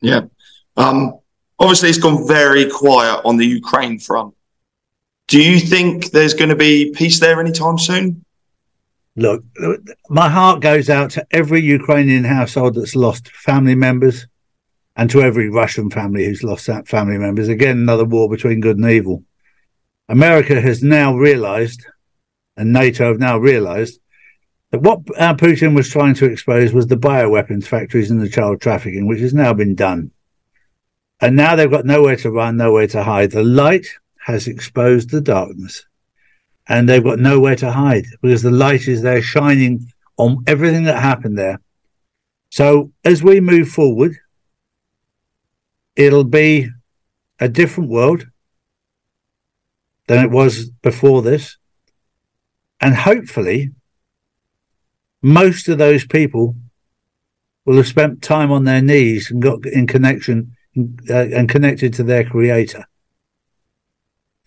yeah. 0.00 0.22
Um, 0.76 1.18
obviously, 1.58 1.88
it's 1.88 1.98
gone 1.98 2.26
very 2.28 2.70
quiet 2.70 3.22
on 3.24 3.36
the 3.36 3.46
Ukraine 3.46 3.98
front. 3.98 4.34
Do 5.26 5.42
you 5.42 5.58
think 5.58 6.10
there's 6.12 6.34
going 6.34 6.50
to 6.50 6.56
be 6.56 6.92
peace 6.92 7.18
there 7.18 7.40
anytime 7.40 7.78
soon? 7.78 8.24
Look, 9.16 9.44
my 10.08 10.28
heart 10.28 10.60
goes 10.60 10.90
out 10.90 11.10
to 11.12 11.26
every 11.30 11.60
Ukrainian 11.60 12.24
household 12.24 12.74
that's 12.74 12.96
lost 12.96 13.28
family 13.28 13.76
members 13.76 14.26
and 14.96 15.08
to 15.10 15.22
every 15.22 15.48
Russian 15.48 15.88
family 15.88 16.24
who's 16.24 16.42
lost 16.42 16.66
that 16.66 16.88
family 16.88 17.18
members. 17.18 17.48
Again, 17.48 17.78
another 17.78 18.04
war 18.04 18.28
between 18.28 18.60
good 18.60 18.76
and 18.76 18.90
evil. 18.90 19.22
America 20.08 20.60
has 20.60 20.82
now 20.82 21.14
realized, 21.16 21.86
and 22.56 22.72
NATO 22.72 23.06
have 23.06 23.20
now 23.20 23.38
realized, 23.38 24.00
that 24.72 24.82
what 24.82 25.00
uh, 25.16 25.34
Putin 25.34 25.76
was 25.76 25.88
trying 25.88 26.14
to 26.14 26.26
expose 26.26 26.72
was 26.72 26.88
the 26.88 26.96
bioweapons 26.96 27.66
factories 27.66 28.10
and 28.10 28.20
the 28.20 28.28
child 28.28 28.60
trafficking, 28.60 29.06
which 29.06 29.20
has 29.20 29.32
now 29.32 29.52
been 29.54 29.76
done. 29.76 30.10
And 31.20 31.36
now 31.36 31.54
they've 31.54 31.70
got 31.70 31.86
nowhere 31.86 32.16
to 32.16 32.30
run, 32.32 32.56
nowhere 32.56 32.88
to 32.88 33.04
hide. 33.04 33.30
The 33.30 33.44
light 33.44 33.86
has 34.26 34.48
exposed 34.48 35.10
the 35.10 35.20
darkness 35.20 35.86
and 36.68 36.88
they've 36.88 37.04
got 37.04 37.18
nowhere 37.18 37.56
to 37.56 37.70
hide 37.70 38.06
because 38.22 38.42
the 38.42 38.50
light 38.50 38.88
is 38.88 39.02
there 39.02 39.22
shining 39.22 39.86
on 40.16 40.42
everything 40.46 40.84
that 40.84 41.02
happened 41.02 41.38
there. 41.38 41.60
So 42.50 42.92
as 43.04 43.22
we 43.22 43.40
move 43.40 43.68
forward, 43.68 44.16
it'll 45.96 46.24
be 46.24 46.68
a 47.40 47.48
different 47.48 47.90
world 47.90 48.26
than 50.06 50.24
it 50.24 50.30
was 50.30 50.70
before 50.70 51.22
this. 51.22 51.56
And 52.80 52.94
hopefully, 52.94 53.70
most 55.22 55.68
of 55.68 55.78
those 55.78 56.06
people 56.06 56.54
will 57.64 57.76
have 57.76 57.86
spent 57.86 58.22
time 58.22 58.52
on 58.52 58.64
their 58.64 58.82
knees 58.82 59.30
and 59.30 59.40
got 59.40 59.64
in 59.66 59.86
connection 59.86 60.54
uh, 61.08 61.14
and 61.14 61.48
connected 61.48 61.94
to 61.94 62.02
their 62.02 62.24
creator. 62.24 62.84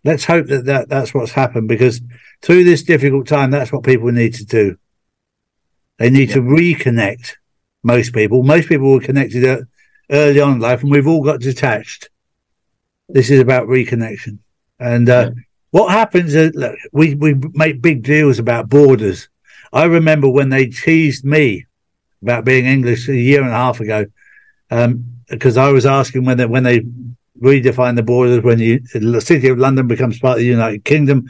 Let's 0.07 0.23
hope 0.23 0.47
that, 0.47 0.63
that 0.65 0.87
that's 0.87 1.13
what's 1.13 1.33
happened 1.33 1.67
because 1.67 1.99
through 2.41 2.63
this 2.63 2.83
difficult 2.83 3.27
time, 3.27 3.51
that's 3.51 3.73
what 3.73 3.83
people 3.83 4.09
need 4.11 4.35
to 4.35 4.45
do. 4.45 4.77
They 5.97 6.09
need 6.09 6.29
to 6.29 6.39
reconnect. 6.39 7.33
Most 7.83 8.13
people, 8.13 8.41
most 8.43 8.69
people 8.69 8.89
were 8.89 9.01
connected 9.01 9.43
uh, 9.43 9.65
early 10.09 10.39
on 10.39 10.53
in 10.53 10.59
life, 10.59 10.81
and 10.81 10.91
we've 10.91 11.07
all 11.07 11.23
got 11.23 11.41
detached. 11.41 12.09
This 13.09 13.29
is 13.29 13.41
about 13.41 13.67
reconnection. 13.67 14.39
And 14.79 15.09
uh, 15.09 15.31
what 15.71 15.91
happens 15.91 16.35
is, 16.35 16.55
look, 16.55 16.75
we 16.93 17.15
we 17.15 17.33
make 17.53 17.81
big 17.81 18.03
deals 18.03 18.39
about 18.39 18.69
borders. 18.69 19.27
I 19.73 19.85
remember 19.85 20.29
when 20.29 20.49
they 20.49 20.67
teased 20.67 21.25
me 21.25 21.65
about 22.21 22.45
being 22.45 22.65
English 22.65 23.09
a 23.09 23.15
year 23.15 23.41
and 23.41 23.51
a 23.51 23.63
half 23.65 23.81
ago, 23.81 24.05
because 25.29 25.57
I 25.57 25.69
was 25.71 25.85
asking 25.85 26.23
when 26.23 26.37
they 26.37 26.45
when 26.45 26.63
they 26.63 26.85
redefine 27.41 27.95
the 27.95 28.03
borders 28.03 28.43
when 28.43 28.59
you, 28.59 28.79
the 28.93 29.21
city 29.21 29.47
of 29.49 29.57
London 29.57 29.87
becomes 29.87 30.19
part 30.19 30.37
of 30.37 30.39
the 30.39 30.45
United 30.45 30.83
Kingdom, 30.85 31.29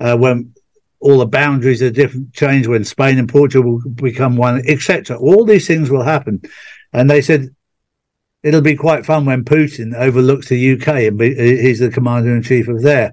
uh, 0.00 0.16
when 0.16 0.54
all 1.00 1.18
the 1.18 1.26
boundaries 1.26 1.82
are 1.82 1.90
different, 1.90 2.32
change 2.32 2.66
when 2.66 2.84
Spain 2.84 3.18
and 3.18 3.28
Portugal 3.28 3.72
will 3.72 3.90
become 3.90 4.36
one, 4.36 4.62
etc. 4.66 5.16
All 5.18 5.44
these 5.44 5.66
things 5.66 5.90
will 5.90 6.02
happen, 6.02 6.42
and 6.92 7.10
they 7.10 7.22
said 7.22 7.54
it'll 8.42 8.60
be 8.60 8.76
quite 8.76 9.04
fun 9.04 9.24
when 9.24 9.44
Putin 9.44 9.94
overlooks 9.94 10.48
the 10.48 10.72
UK 10.72 10.88
and 10.88 11.18
be, 11.18 11.34
he's 11.34 11.80
the 11.80 11.90
commander 11.90 12.34
in 12.34 12.42
chief 12.42 12.68
of 12.68 12.82
there. 12.82 13.12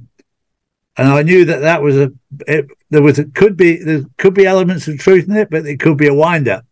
And 0.96 1.08
I 1.08 1.24
knew 1.24 1.44
that 1.46 1.62
that 1.62 1.82
was 1.82 1.98
a 1.98 2.12
it, 2.48 2.68
there 2.92 3.02
was 3.02 3.18
a, 3.18 3.26
could 3.26 3.58
be 3.58 3.78
there 3.78 4.04
could 4.18 4.36
be 4.36 4.46
elements 4.46 4.88
of 4.88 5.00
truth 5.00 5.28
in 5.28 5.36
it, 5.36 5.50
but 5.50 5.66
it 5.66 5.80
could 5.80 5.98
be 5.98 6.08
a 6.08 6.14
wind 6.14 6.48
up. 6.48 6.66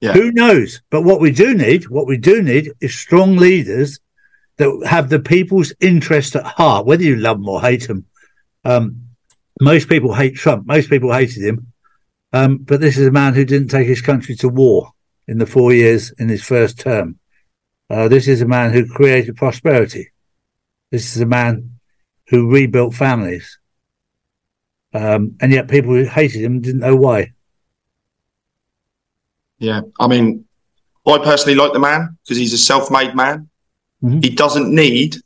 Yeah. 0.00 0.12
Who 0.12 0.32
knows? 0.32 0.82
But 0.90 1.02
what 1.02 1.20
we 1.20 1.30
do 1.30 1.54
need, 1.54 1.88
what 1.88 2.06
we 2.06 2.16
do 2.16 2.42
need, 2.42 2.72
is 2.80 2.98
strong 2.98 3.36
leaders 3.36 4.00
that 4.62 4.86
have 4.86 5.08
the 5.08 5.18
people's 5.18 5.72
interest 5.80 6.36
at 6.36 6.44
heart, 6.44 6.86
whether 6.86 7.02
you 7.02 7.16
love 7.16 7.38
them 7.38 7.48
or 7.48 7.60
hate 7.60 7.88
them. 7.88 8.06
Um, 8.64 9.08
most 9.60 9.88
people 9.88 10.14
hate 10.14 10.36
Trump. 10.36 10.66
Most 10.66 10.88
people 10.88 11.12
hated 11.12 11.42
him. 11.42 11.72
Um, 12.32 12.58
but 12.58 12.80
this 12.80 12.96
is 12.96 13.06
a 13.06 13.12
man 13.12 13.34
who 13.34 13.44
didn't 13.44 13.68
take 13.68 13.88
his 13.88 14.00
country 14.00 14.36
to 14.36 14.48
war 14.48 14.92
in 15.26 15.38
the 15.38 15.46
four 15.46 15.72
years 15.72 16.12
in 16.12 16.28
his 16.28 16.42
first 16.42 16.78
term. 16.78 17.18
Uh, 17.90 18.08
this 18.08 18.28
is 18.28 18.40
a 18.40 18.46
man 18.46 18.72
who 18.72 18.86
created 18.86 19.36
prosperity. 19.36 20.10
This 20.90 21.14
is 21.14 21.20
a 21.20 21.26
man 21.26 21.78
who 22.28 22.50
rebuilt 22.50 22.94
families. 22.94 23.58
Um, 24.94 25.36
and 25.40 25.52
yet 25.52 25.68
people 25.68 25.92
who 25.92 26.04
hated 26.04 26.40
him 26.40 26.60
didn't 26.60 26.80
know 26.80 26.96
why. 26.96 27.32
Yeah, 29.58 29.82
I 29.98 30.06
mean, 30.06 30.46
I 31.06 31.18
personally 31.18 31.56
like 31.56 31.72
the 31.72 31.78
man 31.78 32.16
because 32.22 32.36
he's 32.36 32.52
a 32.52 32.58
self-made 32.58 33.14
man. 33.14 33.48
Mhm. 34.02 34.24
He 34.24 34.30
doesn't 34.30 34.74
need 34.74 35.16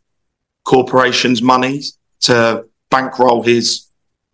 corporations' 0.64 1.42
money 1.42 1.82
to 2.22 2.64
bankroll 2.90 3.42
his 3.42 3.86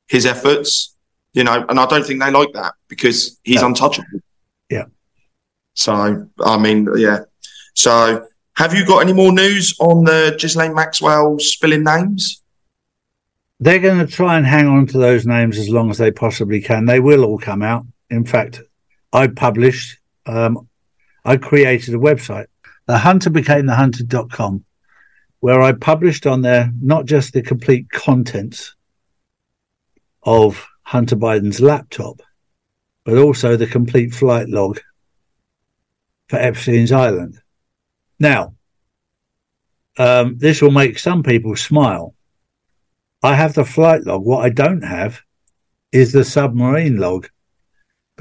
his 0.09 0.27
efforts, 0.27 0.95
you 1.33 1.45
know. 1.45 1.65
And 1.69 1.79
I 1.79 1.87
don't 1.87 2.05
think 2.05 2.21
they 2.21 2.31
like 2.31 2.53
that 2.55 2.75
because 2.89 3.39
he's 3.45 3.61
No. 3.61 3.69
untouchable. 3.69 4.21
Yeah. 4.69 4.85
So 5.75 6.27
I 6.41 6.59
mean, 6.59 6.89
yeah. 6.97 7.21
So 7.75 8.27
have 8.57 8.75
you 8.75 8.85
got 8.87 8.99
any 8.99 9.13
more 9.13 9.33
news 9.33 9.75
on 9.79 10.05
the 10.05 10.37
Ghislaine 10.39 10.75
Maxwell 10.75 11.39
spilling 11.39 11.85
names? 11.85 12.43
They're 13.61 13.79
going 13.79 14.05
to 14.05 14.13
try 14.13 14.37
and 14.37 14.45
hang 14.45 14.67
on 14.67 14.87
to 14.89 14.99
those 14.99 15.25
names 15.25 15.57
as 15.57 15.69
long 15.69 15.89
as 15.89 15.97
they 15.99 16.11
possibly 16.11 16.61
can. 16.61 16.85
They 16.85 16.99
will 16.99 17.25
all 17.25 17.39
come 17.39 17.63
out. 17.63 17.87
In 18.11 18.25
fact, 18.25 18.61
I 19.13 19.29
published, 19.29 19.99
um, 20.27 20.69
I 21.25 21.37
created 21.37 21.95
a 21.95 21.99
website, 21.99 22.47
the 22.87 22.99
hunter 22.99 23.31
became 23.31 23.67
the 23.67 23.75
hunted.com, 23.75 24.65
where 25.41 25.61
I 25.61 25.73
published 25.73 26.27
on 26.27 26.43
there 26.43 26.71
not 26.81 27.07
just 27.07 27.33
the 27.33 27.43
complete 27.43 27.91
contents 27.91 28.75
of 30.23 30.67
Hunter 30.83 31.17
Biden's 31.17 31.61
laptop, 31.61 32.21
but 33.05 33.19
also 33.19 33.57
the 33.57 33.67
complete 33.67 34.15
flight 34.15 34.49
log 34.49 34.81
for 36.29 36.37
Epstein's 36.37 36.93
Island. 36.93 37.41
Now, 38.19 38.55
um, 39.99 40.39
this 40.39 40.63
will 40.63 40.71
make 40.71 40.99
some 40.99 41.23
people 41.23 41.57
smile. 41.57 42.15
I 43.23 43.35
have 43.35 43.55
the 43.55 43.65
flight 43.65 44.05
log. 44.05 44.25
What 44.25 44.45
I 44.45 44.49
don't 44.49 44.83
have 44.83 45.21
is 45.93 46.13
the 46.13 46.25
submarine 46.25 46.97
log 46.97 47.29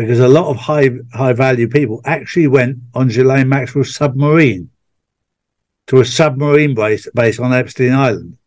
because 0.02 0.20
a 0.20 0.28
lot 0.28 0.48
of 0.48 0.58
high 0.58 0.90
high 1.14 1.34
value 1.34 1.68
people 1.68 2.02
actually 2.06 2.48
went 2.48 2.78
on 2.94 3.08
Ghislaine 3.08 3.50
Maxwell's 3.50 3.96
submarine 3.96 4.70
to 5.88 6.00
a 6.00 6.06
submarine 6.06 6.76
base 6.76 7.10
base 7.14 7.40
on 7.40 7.54
Epstein 7.54 7.94
Island. 7.94 8.38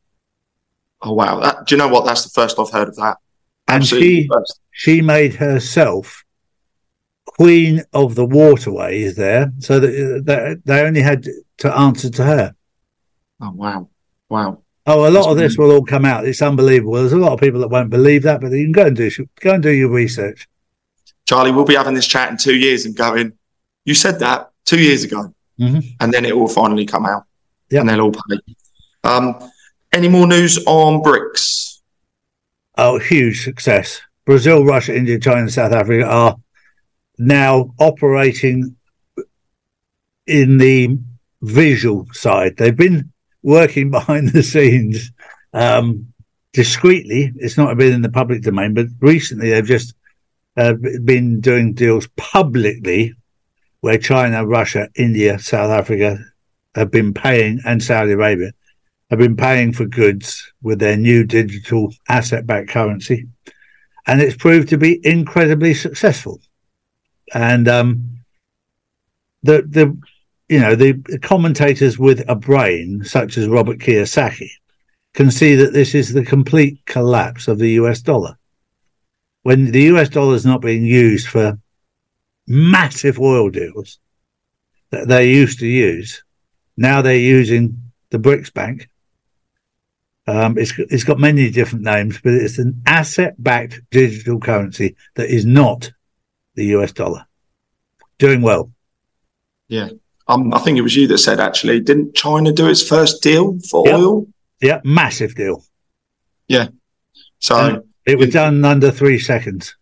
Oh 1.02 1.12
wow! 1.12 1.40
That, 1.40 1.66
do 1.66 1.74
you 1.74 1.78
know 1.78 1.88
what? 1.88 2.04
That's 2.06 2.24
the 2.24 2.30
first 2.30 2.58
I've 2.58 2.70
heard 2.70 2.88
of 2.88 2.96
that. 2.96 3.18
And 3.68 3.82
Absolutely 3.82 4.22
she 4.22 4.28
first. 4.32 4.60
she 4.70 5.00
made 5.02 5.34
herself 5.34 6.24
queen 7.26 7.82
of 7.92 8.14
the 8.14 8.24
waterways 8.24 9.16
there, 9.16 9.52
so 9.58 9.80
that, 9.80 10.22
that 10.26 10.62
they 10.64 10.80
only 10.82 11.02
had 11.02 11.26
to 11.58 11.76
answer 11.76 12.10
to 12.10 12.24
her. 12.24 12.54
Oh 13.40 13.52
wow! 13.52 13.88
Wow! 14.28 14.62
Oh, 14.86 15.00
a 15.00 15.10
lot 15.10 15.12
That's 15.12 15.26
of 15.28 15.36
this 15.36 15.58
will 15.58 15.72
all 15.72 15.84
come 15.84 16.04
out. 16.04 16.26
It's 16.26 16.42
unbelievable. 16.42 16.94
There's 16.94 17.12
a 17.12 17.18
lot 17.18 17.32
of 17.32 17.40
people 17.40 17.60
that 17.60 17.68
won't 17.68 17.90
believe 17.90 18.22
that, 18.22 18.40
but 18.40 18.52
you 18.52 18.64
can 18.64 18.72
go 18.72 18.86
and 18.86 18.96
do 18.96 19.10
go 19.40 19.54
and 19.54 19.62
do 19.62 19.70
your 19.70 19.90
research. 19.90 20.48
Charlie, 21.26 21.52
we'll 21.52 21.64
be 21.64 21.74
having 21.74 21.94
this 21.94 22.06
chat 22.06 22.30
in 22.30 22.36
two 22.36 22.56
years 22.56 22.84
and 22.84 22.96
going. 22.96 23.32
You 23.84 23.94
said 23.94 24.18
that 24.20 24.50
two 24.64 24.78
years 24.80 25.04
ago, 25.04 25.34
Mhm. 25.58 25.84
and 26.00 26.12
then 26.12 26.24
it 26.24 26.36
will 26.36 26.48
finally 26.48 26.84
come 26.86 27.06
out, 27.06 27.24
Yep. 27.70 27.80
and 27.80 27.88
they'll 27.88 28.00
all 28.02 28.12
pay. 28.12 28.38
Um, 29.04 29.50
any 29.92 30.08
more 30.08 30.26
news 30.26 30.58
on 30.66 31.02
BRICS? 31.02 31.80
Oh, 32.76 32.98
huge 32.98 33.44
success. 33.44 34.00
Brazil, 34.26 34.64
Russia, 34.64 34.96
India, 34.96 35.18
China, 35.18 35.48
South 35.50 35.72
Africa 35.72 36.04
are 36.06 36.36
now 37.18 37.72
operating 37.78 38.76
in 40.26 40.58
the 40.58 40.98
visual 41.42 42.06
side. 42.12 42.56
They've 42.56 42.76
been 42.76 43.12
working 43.42 43.90
behind 43.98 44.30
the 44.30 44.42
scenes 44.42 45.12
um, 45.52 46.12
discreetly. 46.52 47.32
It's 47.36 47.56
not 47.58 47.76
been 47.76 47.92
in 47.92 48.02
the 48.02 48.08
public 48.08 48.42
domain, 48.42 48.74
but 48.74 48.86
recently 49.00 49.50
they've 49.50 49.64
just 49.66 49.94
uh, 50.56 50.74
been 51.04 51.40
doing 51.40 51.72
deals 51.72 52.06
publicly 52.16 53.14
where 53.80 53.98
China, 53.98 54.46
Russia, 54.46 54.88
India, 54.94 55.38
South 55.38 55.70
Africa 55.70 56.18
have 56.74 56.90
been 56.90 57.12
paying, 57.12 57.60
and 57.66 57.82
Saudi 57.82 58.12
Arabia 58.12 58.50
have 59.10 59.18
been 59.18 59.36
paying 59.36 59.72
for 59.72 59.84
goods 59.84 60.52
with 60.62 60.78
their 60.78 60.96
new 60.96 61.24
digital 61.24 61.92
asset 62.08 62.46
backed 62.46 62.70
currency. 62.70 63.26
And 64.06 64.20
it's 64.20 64.36
proved 64.36 64.68
to 64.70 64.78
be 64.78 65.06
incredibly 65.06 65.74
successful. 65.74 66.40
And 67.34 67.68
um, 67.68 68.20
the, 69.42 69.62
the, 69.68 69.96
you 70.48 70.60
know, 70.60 70.74
the 70.74 70.94
commentators 71.22 71.98
with 71.98 72.24
a 72.28 72.34
brain, 72.34 73.04
such 73.04 73.36
as 73.36 73.48
Robert 73.48 73.78
Kiyosaki, 73.78 74.50
can 75.12 75.30
see 75.30 75.54
that 75.54 75.72
this 75.72 75.94
is 75.94 76.12
the 76.12 76.24
complete 76.24 76.84
collapse 76.86 77.48
of 77.48 77.58
the 77.58 77.72
US 77.72 78.00
dollar. 78.00 78.36
When 79.44 79.70
the 79.72 79.82
US 79.92 80.08
dollar 80.08 80.34
is 80.34 80.46
not 80.46 80.62
being 80.62 80.84
used 80.84 81.28
for 81.28 81.58
massive 82.46 83.20
oil 83.20 83.50
deals 83.50 83.98
that 84.90 85.06
they 85.06 85.30
used 85.30 85.58
to 85.58 85.66
use, 85.66 86.24
now 86.78 87.02
they're 87.02 87.16
using 87.16 87.92
the 88.10 88.18
BRICS 88.18 88.52
Bank. 88.54 88.88
Um, 90.26 90.56
it's, 90.56 90.72
it's 90.78 91.04
got 91.04 91.18
many 91.18 91.50
different 91.50 91.84
names, 91.84 92.18
but 92.24 92.32
it's 92.32 92.58
an 92.58 92.82
asset 92.86 93.34
backed 93.38 93.82
digital 93.90 94.40
currency 94.40 94.96
that 95.16 95.28
is 95.28 95.44
not 95.44 95.92
the 96.54 96.64
US 96.76 96.92
dollar. 96.92 97.26
Doing 98.18 98.40
well. 98.40 98.72
Yeah. 99.68 99.90
Um, 100.26 100.54
I 100.54 100.58
think 100.60 100.78
it 100.78 100.82
was 100.82 100.96
you 100.96 101.06
that 101.08 101.18
said 101.18 101.38
actually, 101.38 101.80
didn't 101.80 102.14
China 102.14 102.50
do 102.50 102.66
its 102.68 102.82
first 102.82 103.22
deal 103.22 103.58
for 103.68 103.86
Yep. 103.86 103.94
oil? 103.94 104.26
Yeah, 104.62 104.80
massive 104.84 105.34
deal. 105.34 105.62
Yeah. 106.48 106.68
So 107.40 107.56
Um, 107.56 107.93
It 108.06 108.18
was 108.18 108.30
done 108.30 108.64
under 108.64 108.90
three 108.90 109.18
seconds. 109.18 109.74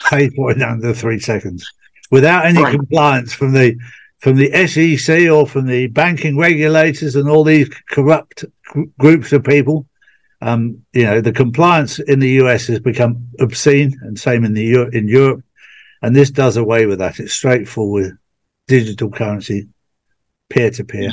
Paid 0.10 0.34
for 0.34 0.50
it 0.50 0.60
under 0.62 0.92
three 0.92 1.18
seconds, 1.18 1.64
without 2.10 2.44
any 2.44 2.62
Right. 2.62 2.74
compliance 2.76 3.32
from 3.32 3.52
the 3.52 3.76
from 4.18 4.36
the 4.36 4.50
SEC 4.66 5.28
or 5.30 5.46
from 5.46 5.66
the 5.66 5.86
banking 5.88 6.36
regulators 6.38 7.16
and 7.16 7.28
all 7.28 7.44
these 7.44 7.68
corrupt 7.90 8.44
gr- 8.64 8.82
groups 8.98 9.32
of 9.32 9.44
people. 9.44 9.86
Um, 10.42 10.82
you 10.92 11.04
know, 11.04 11.20
the 11.20 11.32
compliance 11.32 11.98
in 11.98 12.18
the 12.20 12.28
US 12.42 12.66
has 12.66 12.78
become 12.80 13.28
obscene, 13.40 13.98
and 14.02 14.18
same 14.18 14.44
in 14.44 14.52
the 14.52 14.64
Eu- 14.64 14.90
in 14.92 15.08
Europe. 15.08 15.42
And 16.02 16.14
this 16.14 16.30
does 16.30 16.56
away 16.58 16.84
with 16.86 16.98
that. 16.98 17.18
It's 17.20 17.32
straightforward 17.32 18.18
digital 18.68 19.10
currency, 19.10 19.68
peer 20.50 20.70
to 20.72 20.84
peer. 20.84 21.10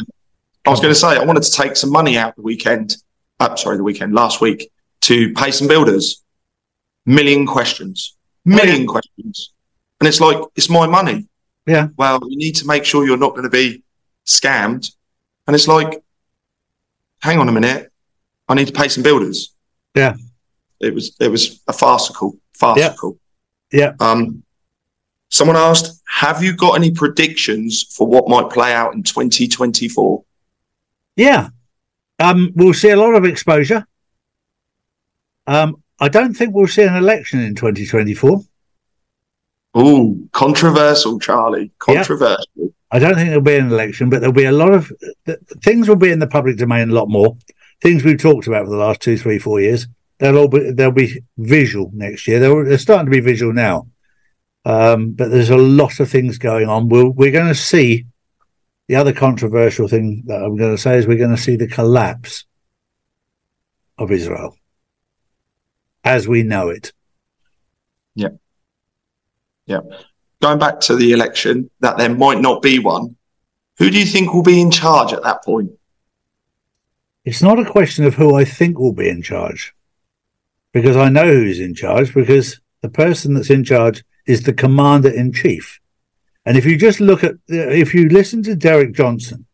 I 0.65 0.69
was 0.69 0.79
going 0.81 0.93
to 0.93 0.99
say 0.99 1.07
I 1.07 1.23
wanted 1.23 1.43
to 1.43 1.51
take 1.51 1.75
some 1.77 1.89
money 1.91 2.17
out 2.17 2.35
the 2.35 2.41
weekend. 2.41 2.97
Uh, 3.39 3.55
sorry, 3.55 3.77
the 3.77 3.83
weekend 3.83 4.13
last 4.13 4.41
week 4.41 4.69
to 5.01 5.31
pay 5.33 5.51
some 5.51 5.67
builders. 5.67 6.22
Million 7.05 7.45
questions, 7.45 8.15
million 8.45 8.87
questions, 8.87 9.51
and 9.99 10.07
it's 10.07 10.21
like 10.21 10.37
it's 10.55 10.69
my 10.69 10.87
money. 10.87 11.27
Yeah. 11.65 11.87
Well, 11.97 12.19
you 12.27 12.37
need 12.37 12.55
to 12.57 12.67
make 12.67 12.85
sure 12.85 13.05
you're 13.05 13.17
not 13.17 13.31
going 13.31 13.43
to 13.43 13.49
be 13.49 13.83
scammed, 14.25 14.93
and 15.47 15.55
it's 15.55 15.67
like, 15.67 16.01
hang 17.21 17.39
on 17.39 17.49
a 17.49 17.51
minute, 17.51 17.91
I 18.47 18.53
need 18.53 18.67
to 18.67 18.73
pay 18.73 18.87
some 18.87 19.03
builders. 19.03 19.53
Yeah. 19.95 20.15
It 20.79 20.93
was 20.93 21.15
it 21.19 21.29
was 21.29 21.61
a 21.67 21.73
farcical, 21.73 22.37
farcical. 22.53 23.17
Yeah. 23.71 23.93
Um, 23.99 24.43
someone 25.29 25.57
asked, 25.57 26.01
have 26.05 26.43
you 26.43 26.55
got 26.55 26.75
any 26.75 26.91
predictions 26.91 27.83
for 27.83 28.07
what 28.07 28.27
might 28.29 28.49
play 28.51 28.73
out 28.73 28.93
in 28.93 29.03
2024? 29.03 30.23
Yeah. 31.15 31.49
Um, 32.19 32.51
we'll 32.55 32.73
see 32.73 32.91
a 32.91 32.97
lot 32.97 33.15
of 33.15 33.25
exposure. 33.25 33.85
Um, 35.47 35.82
I 36.03 36.09
don't 36.09 36.33
think 36.33 36.53
we'll 36.53 36.67
see 36.67 36.83
an 36.83 36.97
election 36.97 37.39
in 37.39 37.55
2024. 37.55 38.41
Ooh, 39.77 40.27
controversial, 40.33 41.17
Charlie. 41.17 41.71
Controversial. 41.79 42.73
I 42.91 42.99
don't 42.99 43.15
think 43.15 43.29
there'll 43.29 43.41
be 43.41 43.55
an 43.55 43.71
election, 43.71 44.09
but 44.09 44.19
there'll 44.19 44.33
be 44.33 44.43
a 44.43 44.51
lot 44.51 44.73
of 44.73 44.91
th- 45.25 45.39
things 45.61 45.87
will 45.87 45.95
be 45.95 46.11
in 46.11 46.19
the 46.19 46.27
public 46.27 46.57
domain 46.57 46.89
a 46.89 46.93
lot 46.93 47.07
more. 47.07 47.37
Things 47.81 48.03
we've 48.03 48.21
talked 48.21 48.47
about 48.47 48.65
for 48.65 48.71
the 48.71 48.75
last 48.75 48.99
two, 48.99 49.17
three, 49.17 49.39
four 49.39 49.61
years. 49.61 49.87
They'll 50.17 50.37
all 50.37 50.49
be 50.49 50.71
they'll 50.71 50.91
be 50.91 51.23
visual 51.37 51.89
next 51.93 52.27
year. 52.27 52.41
They're, 52.41 52.65
they're 52.65 52.77
starting 52.77 53.05
to 53.05 53.11
be 53.11 53.21
visual 53.21 53.53
now, 53.53 53.87
um, 54.65 55.11
but 55.11 55.31
there's 55.31 55.51
a 55.51 55.57
lot 55.57 56.01
of 56.01 56.09
things 56.09 56.37
going 56.37 56.67
on. 56.67 56.89
We'll, 56.89 57.11
we're 57.11 57.31
going 57.31 57.47
to 57.47 57.55
see 57.55 58.07
the 58.89 58.97
other 58.97 59.13
controversial 59.13 59.87
thing 59.87 60.23
that 60.25 60.43
I'm 60.43 60.57
going 60.57 60.75
to 60.75 60.81
say 60.81 60.97
is 60.97 61.07
we're 61.07 61.17
going 61.17 61.33
to 61.33 61.41
see 61.41 61.55
the 61.55 61.69
collapse 61.69 62.43
of 63.97 64.11
Israel 64.11 64.57
as 66.03 66.27
we 66.27 66.43
know 66.43 66.69
it. 66.69 66.93
Yeah. 68.15 68.29
Yeah. 69.65 69.79
Going 70.41 70.59
back 70.59 70.79
to 70.81 70.95
the 70.95 71.13
election, 71.13 71.69
that 71.79 71.97
there 71.97 72.13
might 72.13 72.41
not 72.41 72.61
be 72.61 72.79
one. 72.79 73.15
Who 73.79 73.89
do 73.89 73.97
you 73.97 74.05
think 74.05 74.33
will 74.33 74.43
be 74.43 74.61
in 74.61 74.71
charge 74.71 75.13
at 75.13 75.23
that 75.23 75.43
point? 75.43 75.71
It's 77.25 77.41
not 77.41 77.59
a 77.59 77.69
question 77.69 78.03
of 78.03 78.15
who 78.15 78.35
I 78.35 78.43
think 78.43 78.77
will 78.77 78.93
be 78.93 79.07
in 79.07 79.21
charge, 79.21 79.73
because 80.73 80.97
I 80.97 81.07
know 81.09 81.25
who's 81.25 81.59
in 81.61 81.73
charge, 81.73 82.13
because 82.13 82.59
the 82.81 82.89
person 82.89 83.33
that's 83.33 83.49
in 83.49 83.63
charge 83.63 84.03
is 84.27 84.43
the 84.43 84.53
commander 84.53 85.09
in 85.09 85.31
chief. 85.31 85.79
And 86.45 86.57
if 86.57 86.65
you 86.65 86.77
just 86.77 86.99
look 86.99 87.23
at, 87.23 87.35
if 87.47 87.93
you 87.93 88.09
listen 88.09 88.43
to 88.43 88.55
Derek 88.55 88.91
Johnson, 88.91 89.45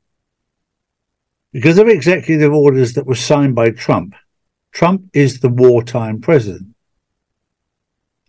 because 1.51 1.77
of 1.77 1.87
executive 1.87 2.51
orders 2.51 2.93
that 2.93 3.05
were 3.05 3.15
signed 3.15 3.53
by 3.53 3.69
Trump, 3.69 4.15
Trump 4.71 5.09
is 5.13 5.39
the 5.39 5.49
wartime 5.49 6.21
president. 6.21 6.75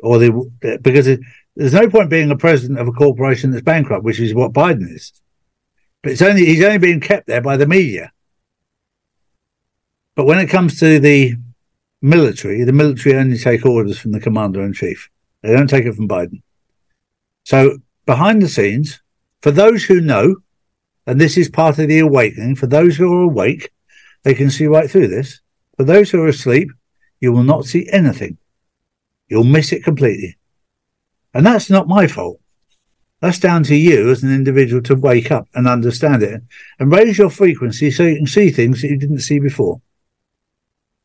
Or 0.00 0.18
the, 0.18 0.78
because 0.82 1.06
it, 1.06 1.20
there's 1.54 1.74
no 1.74 1.90
point 1.90 2.10
being 2.10 2.30
a 2.30 2.36
president 2.36 2.78
of 2.78 2.88
a 2.88 2.92
corporation 2.92 3.50
that's 3.50 3.64
bankrupt, 3.64 4.04
which 4.04 4.20
is 4.20 4.34
what 4.34 4.52
Biden 4.52 4.94
is. 4.94 5.12
But 6.02 6.12
it's 6.12 6.22
only, 6.22 6.46
he's 6.46 6.64
only 6.64 6.78
being 6.78 7.00
kept 7.00 7.26
there 7.26 7.42
by 7.42 7.56
the 7.56 7.66
media. 7.66 8.12
But 10.14 10.26
when 10.26 10.38
it 10.38 10.48
comes 10.48 10.80
to 10.80 10.98
the 10.98 11.34
military, 12.02 12.64
the 12.64 12.72
military 12.72 13.16
only 13.16 13.38
take 13.38 13.66
orders 13.66 13.98
from 13.98 14.12
the 14.12 14.20
commander 14.20 14.62
in 14.62 14.72
chief. 14.72 15.10
They 15.42 15.52
don't 15.52 15.68
take 15.68 15.84
it 15.84 15.94
from 15.94 16.08
Biden. 16.08 16.42
So 17.44 17.78
behind 18.06 18.42
the 18.42 18.48
scenes, 18.48 19.00
for 19.42 19.50
those 19.50 19.84
who 19.84 20.00
know, 20.00 20.36
and 21.06 21.20
this 21.20 21.36
is 21.36 21.48
part 21.48 21.78
of 21.78 21.88
the 21.88 21.98
awakening, 22.00 22.56
for 22.56 22.66
those 22.66 22.96
who 22.96 23.12
are 23.12 23.22
awake, 23.22 23.70
they 24.22 24.34
can 24.34 24.50
see 24.50 24.66
right 24.66 24.90
through 24.90 25.08
this. 25.08 25.40
For 25.80 25.84
those 25.84 26.10
who 26.10 26.22
are 26.22 26.28
asleep, 26.28 26.68
you 27.20 27.32
will 27.32 27.42
not 27.42 27.64
see 27.64 27.88
anything. 27.90 28.36
You'll 29.28 29.44
miss 29.44 29.72
it 29.72 29.82
completely. 29.82 30.36
And 31.32 31.46
that's 31.46 31.70
not 31.70 31.88
my 31.88 32.06
fault. 32.06 32.38
That's 33.20 33.38
down 33.38 33.62
to 33.62 33.74
you 33.74 34.10
as 34.10 34.22
an 34.22 34.30
individual 34.30 34.82
to 34.82 34.94
wake 34.94 35.30
up 35.30 35.48
and 35.54 35.66
understand 35.66 36.22
it 36.22 36.42
and 36.78 36.92
raise 36.92 37.16
your 37.16 37.30
frequency 37.30 37.90
so 37.90 38.02
you 38.02 38.16
can 38.16 38.26
see 38.26 38.50
things 38.50 38.82
that 38.82 38.88
you 38.88 38.98
didn't 38.98 39.20
see 39.20 39.38
before. 39.38 39.80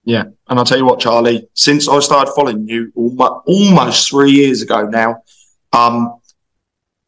Yeah, 0.03 0.23
and 0.49 0.59
I'll 0.59 0.65
tell 0.65 0.77
you 0.77 0.85
what, 0.85 0.99
Charlie. 0.99 1.47
Since 1.53 1.87
I 1.87 1.97
started 2.01 2.33
following 2.33 2.67
you 2.67 2.91
almost 2.97 4.09
three 4.09 4.31
years 4.31 4.61
ago 4.61 4.89
now, 4.89 5.23
um, 5.71 6.19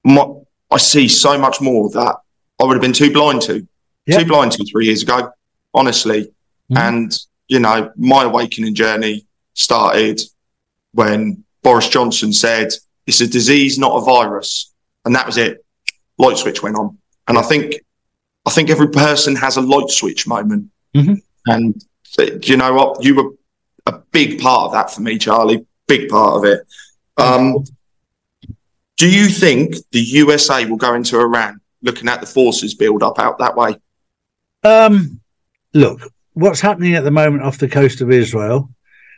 my, 0.06 0.26
I 0.72 0.78
see 0.78 1.10
so 1.10 1.38
much 1.38 1.60
more 1.60 1.90
that 1.90 2.16
I 2.62 2.64
would 2.64 2.76
have 2.76 2.82
been 2.82 2.94
too 2.94 3.12
blind 3.12 3.42
to, 3.42 3.68
too 4.10 4.26
blind 4.26 4.54
to 4.54 4.66
three 4.72 4.86
years 4.86 5.04
ago, 5.04 5.34
honestly. 5.74 6.32
Mhm. 6.72 6.78
And 6.78 7.20
you 7.48 7.60
know, 7.60 7.92
my 7.96 8.24
awakening 8.24 8.76
journey 8.76 9.26
started 9.54 10.22
when 10.94 11.44
Boris 11.64 11.90
Johnson 11.90 12.34
said 12.34 12.70
it's 13.06 13.22
a 13.22 13.28
disease, 13.28 13.78
not 13.80 13.96
a 13.98 14.02
virus, 14.06 14.74
and 15.06 15.16
that 15.16 15.26
was 15.26 15.38
it. 15.38 15.64
Light 16.18 16.38
switch 16.38 16.62
went 16.64 16.76
on, 16.76 16.98
and 17.28 17.38
I 17.38 17.42
think, 17.42 17.76
I 18.46 18.50
think 18.52 18.70
every 18.70 18.90
person 18.90 19.36
has 19.36 19.58
a 19.58 19.62
light 19.62 19.90
switch 19.90 20.28
moment, 20.28 20.70
Mhm. 20.96 21.22
and 21.46 21.86
you 22.44 22.58
know 22.58 22.74
what? 22.74 23.04
You 23.04 23.16
were 23.16 23.32
a 23.86 23.94
big 24.12 24.40
part 24.42 24.66
of 24.68 24.72
that 24.74 24.92
for 24.94 25.02
me, 25.02 25.18
Charlie. 25.18 25.66
Big 25.88 26.10
part 26.10 26.34
of 26.38 26.44
it. 26.46 26.66
Um, 27.18 27.64
do 28.98 29.08
you 29.10 29.28
think 29.30 29.76
the 29.92 30.02
USA 30.02 30.66
will 30.66 30.78
go 30.78 30.94
into 30.96 31.20
Iran, 31.20 31.62
looking 31.82 32.10
at 32.10 32.20
the 32.20 32.28
forces 32.28 32.74
build 32.74 33.04
up 33.04 33.20
out 33.20 33.38
that 33.40 33.56
way? 33.56 33.76
Um, 34.64 35.22
look, 35.74 36.02
what's 36.38 36.62
happening 36.62 36.94
at 36.94 37.04
the 37.04 37.10
moment 37.10 37.42
off 37.42 37.58
the 37.58 37.68
coast 37.68 38.02
of 38.02 38.12
Israel 38.12 38.70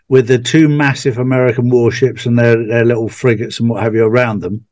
with 0.07 0.27
the 0.27 0.39
two 0.39 0.69
massive 0.69 1.17
American 1.17 1.69
warships 1.69 2.25
and 2.25 2.39
their, 2.39 2.65
their 2.65 2.85
little 2.85 3.09
frigates 3.09 3.59
and 3.59 3.69
what 3.69 3.83
have 3.83 3.93
you 3.93 4.05
around 4.05 4.39
them, 4.39 4.65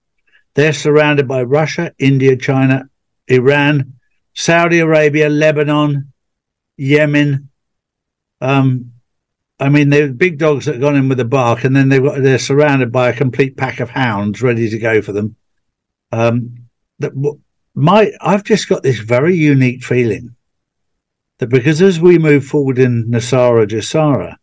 they're 0.56 0.72
surrounded 0.72 1.28
by 1.28 1.44
Russia, 1.44 1.94
India, 2.00 2.38
China, 2.38 2.90
Iran, 3.28 3.94
Saudi 4.34 4.80
Arabia, 4.80 5.28
Lebanon, 5.30 6.14
Yemen. 6.78 7.50
Um, 8.40 8.94
I 9.60 9.68
mean, 9.68 9.90
they're 9.90 10.14
big 10.14 10.38
dogs 10.38 10.66
that 10.66 10.76
have 10.76 10.82
gone 10.82 10.96
in 10.96 11.10
with 11.10 11.20
a 11.20 11.26
bark, 11.26 11.66
and 11.66 11.76
then 11.76 11.90
they've 11.90 12.02
got 12.02 12.22
they're 12.22 12.40
surrounded 12.40 12.92
by 12.92 13.10
a 13.10 13.16
complete 13.16 13.58
pack 13.58 13.80
of 13.80 13.90
hounds 13.90 14.42
ready 14.42 14.70
to 14.70 14.80
go 14.80 15.02
for 15.02 15.12
them. 15.12 15.36
Um, 16.12 16.68
that 17.00 17.12
my 17.74 18.12
I've 18.22 18.44
just 18.44 18.70
got 18.70 18.84
this 18.84 19.00
very 19.00 19.36
unique 19.36 19.84
feeling 19.84 20.37
that 21.40 21.48
because 21.48 21.82
as 21.82 22.00
we 22.00 22.18
move 22.18 22.46
forward 22.46 22.80
in 22.80 23.06
NESARA 23.06 23.68
GESARA, 23.68 24.38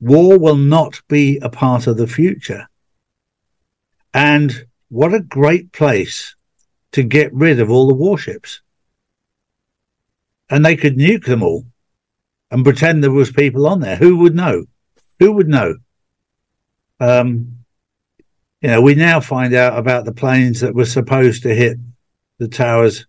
war 0.00 0.38
will 0.38 0.56
not 0.56 1.00
be 1.08 1.38
a 1.38 1.48
part 1.48 1.86
of 1.86 1.96
the 1.96 2.06
future. 2.06 2.68
And 4.14 4.66
what 4.88 5.14
a 5.14 5.20
great 5.20 5.72
place 5.72 6.34
to 6.92 7.02
get 7.02 7.32
rid 7.32 7.60
of 7.60 7.70
all 7.70 7.88
the 7.88 7.94
warships. 7.94 8.60
And 10.50 10.64
they 10.64 10.76
could 10.76 10.96
nuke 10.96 11.24
them 11.24 11.42
all 11.42 11.66
and 12.50 12.64
pretend 12.64 13.02
there 13.02 13.10
was 13.10 13.30
people 13.30 13.66
on 13.66 13.80
there. 13.80 13.96
Who 13.96 14.16
would 14.18 14.34
know? 14.34 14.64
Who 15.18 15.32
would 15.32 15.48
know? 15.48 15.76
Um, 17.00 17.58
you 18.60 18.70
know, 18.70 18.80
we 18.80 18.94
now 18.94 19.20
find 19.20 19.54
out 19.54 19.78
about 19.78 20.04
the 20.04 20.12
planes 20.12 20.60
that 20.60 20.74
were 20.74 20.86
supposed 20.86 21.42
to 21.42 21.54
hit 21.54 21.78
the 22.38 22.48
towers 22.48 23.06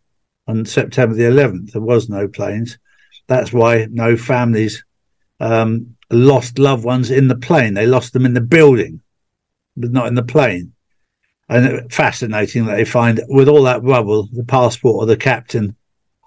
on 0.47 0.65
September 0.65 1.15
the 1.15 1.23
11th. 1.23 1.71
There 1.71 1.81
was 1.81 2.09
no 2.09 2.27
planes. 2.27 2.77
That's 3.29 3.53
why 3.53 3.87
no 3.91 4.17
families 4.17 4.83
um, 5.39 5.95
lost 6.09 6.57
loved 6.57 6.83
ones 6.83 7.11
in 7.11 7.27
the 7.27 7.37
plane. 7.37 7.75
They 7.75 7.85
lost 7.85 8.11
them 8.11 8.25
in 8.25 8.33
the 8.33 8.41
building, 8.41 9.01
but 9.77 9.91
not 9.91 10.07
in 10.07 10.15
the 10.15 10.23
plane. 10.23 10.73
And 11.47 11.91
fascinating 11.93 12.65
that 12.65 12.75
they 12.75 12.85
find 12.85 13.21
with 13.27 13.47
all 13.47 13.63
that 13.63 13.83
rubble, 13.83 14.27
the 14.33 14.43
passport 14.43 15.03
of 15.03 15.07
the 15.07 15.17
captain 15.17 15.75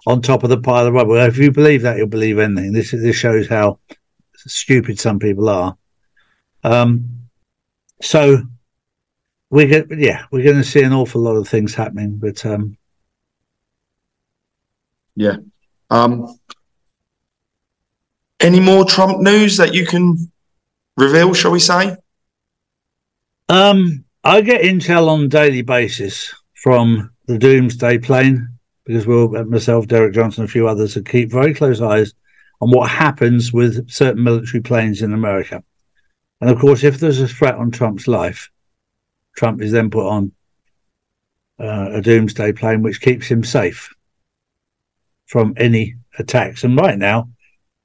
on 0.07 0.21
top 0.21 0.43
of 0.43 0.49
the 0.49 0.57
pile 0.57 0.87
of 0.87 0.93
rubble. 0.93 1.17
If 1.17 1.37
you 1.37 1.51
believe 1.51 1.81
that, 1.81 1.97
you'll 1.97 2.07
believe 2.07 2.39
anything. 2.39 2.71
This 2.71 2.91
this 2.91 3.15
shows 3.17 3.47
how 3.49 3.79
stupid 4.35 4.97
some 4.97 5.19
people 5.19 5.49
are. 5.49 5.77
Um, 6.63 7.27
so 8.01 8.43
we 9.49 9.67
get 9.67 9.87
yeah, 9.97 10.23
we're 10.31 10.43
going 10.45 10.55
to 10.55 10.63
see 10.63 10.83
an 10.83 10.93
awful 10.93 11.21
lot 11.21 11.35
of 11.35 11.49
things 11.49 11.75
happening, 11.75 12.17
but 12.17 12.45
um, 12.45 12.77
yeah. 15.15 15.35
Um, 15.89 16.39
any 18.43 18.59
more 18.59 18.85
Trump 18.85 19.21
news 19.21 19.57
that 19.57 19.73
you 19.73 19.85
can 19.85 20.31
reveal, 20.97 21.33
shall 21.33 21.51
we 21.51 21.59
say? 21.59 21.95
Um, 23.49 24.03
I 24.23 24.41
get 24.41 24.61
intel 24.61 25.07
on 25.07 25.23
a 25.23 25.27
daily 25.27 25.61
basis 25.61 26.33
from 26.53 27.11
the 27.25 27.37
Doomsday 27.37 27.99
plane 27.99 28.49
because 28.85 29.07
we'll, 29.07 29.29
myself, 29.45 29.87
Derek 29.87 30.13
Johnson, 30.13 30.43
a 30.43 30.47
few 30.47 30.67
others, 30.67 30.93
to 30.93 31.01
keep 31.01 31.31
very 31.31 31.53
close 31.53 31.81
eyes 31.81 32.13
on 32.61 32.69
what 32.69 32.89
happens 32.89 33.53
with 33.53 33.89
certain 33.89 34.23
military 34.23 34.61
planes 34.61 35.01
in 35.01 35.13
America. 35.13 35.63
And 36.41 36.49
of 36.49 36.59
course, 36.59 36.83
if 36.83 36.99
there's 36.99 37.21
a 37.21 37.27
threat 37.27 37.55
on 37.55 37.71
Trump's 37.71 38.07
life, 38.07 38.49
Trump 39.35 39.61
is 39.61 39.71
then 39.71 39.89
put 39.89 40.07
on 40.07 40.31
uh, 41.59 41.91
a 41.93 42.01
doomsday 42.01 42.51
plane 42.51 42.81
which 42.81 43.01
keeps 43.01 43.27
him 43.27 43.43
safe 43.43 43.93
from 45.25 45.53
any 45.55 45.95
attacks. 46.19 46.65
And 46.65 46.77
right 46.77 46.97
now, 46.97 47.29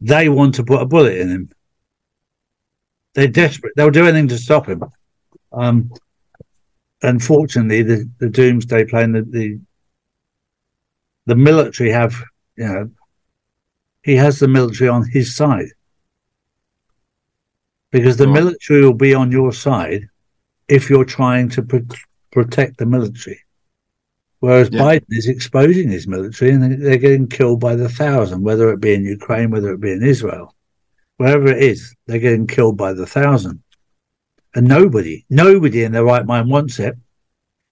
they 0.01 0.29
want 0.29 0.55
to 0.57 0.65
put 0.65 0.83
a 0.83 0.87
bullet 0.87 1.17
in 1.17 1.29
him. 1.29 1.51
They're 3.15 3.29
desperate. 3.29 3.73
They'll 3.77 3.91
do 3.91 4.05
anything 4.07 4.29
to 4.29 4.39
stop 4.39 4.67
him. 4.67 4.85
Um, 5.53 5.93
unfortunately, 7.03 7.83
the, 7.83 8.11
the 8.19 8.29
doomsday 8.29 8.85
plane, 8.85 9.13
the, 9.13 9.23
the 9.23 9.61
the 11.27 11.35
military 11.35 11.91
have, 11.91 12.15
you 12.57 12.65
know, 12.65 12.91
he 14.03 14.17
has 14.17 14.39
the 14.39 14.49
military 14.49 14.89
on 14.89 15.07
his 15.07 15.37
side. 15.37 15.69
Because 17.93 18.17
the 18.17 18.27
military 18.27 18.83
will 18.83 18.95
be 18.95 19.15
on 19.15 19.31
your 19.31 19.53
side 19.53 20.09
if 20.69 20.89
you're 20.89 21.05
trying 21.05 21.51
to 21.51 21.63
pro- 21.63 21.87
protect 22.33 22.79
the 22.79 22.87
military. 22.87 23.41
Whereas 24.41 24.71
yeah. 24.71 24.81
Biden 24.81 25.07
is 25.11 25.27
exposing 25.27 25.91
his 25.91 26.07
military 26.07 26.53
and 26.53 26.83
they're 26.83 26.97
getting 26.97 27.29
killed 27.29 27.61
by 27.61 27.75
the 27.75 27.89
thousand, 27.89 28.43
whether 28.43 28.71
it 28.71 28.81
be 28.81 28.95
in 28.95 29.05
Ukraine, 29.05 29.51
whether 29.51 29.73
it 29.73 29.81
be 29.81 29.93
in 29.93 30.05
Israel, 30.05 30.55
wherever 31.17 31.49
it 31.49 31.63
is, 31.63 31.95
they're 32.07 32.21
getting 32.21 32.47
killed 32.47 32.77
by 32.77 32.93
the 32.93 33.07
thousand. 33.07 33.63
And 34.55 34.67
nobody, 34.67 35.27
nobody 35.29 35.83
in 35.83 35.93
their 35.93 36.05
right 36.05 36.25
mind 36.25 36.49
wants 36.49 36.79
it. 36.79 36.95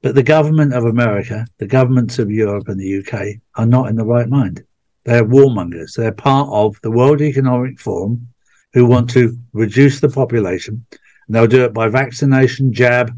But 0.03 0.15
the 0.15 0.23
government 0.23 0.75
of 0.75 0.85
America, 0.85 1.47
the 1.59 1.67
governments 1.67 2.19
of 2.19 2.31
Europe 2.31 2.69
and 2.69 2.79
the 2.79 2.99
UK 2.99 3.41
are 3.55 3.67
not 3.67 3.89
in 3.89 3.97
the 3.97 4.05
right 4.05 4.29
mind. 4.29 4.65
They're 5.05 5.25
warmongers. 5.25 5.95
They're 5.95 6.13
part 6.13 6.49
of 6.51 6.79
the 6.83 6.91
World 6.91 7.23
Economic 7.23 7.81
Forum 7.81 8.29
who 8.73 8.87
want 8.87 9.09
to 9.11 9.39
reduce 9.53 10.01
the 10.01 10.09
population. 10.09 10.85
And 11.27 11.35
they'll 11.35 11.47
do 11.47 11.65
it 11.65 11.73
by 11.73 11.89
vaccination, 11.89 12.73
jab, 12.73 13.17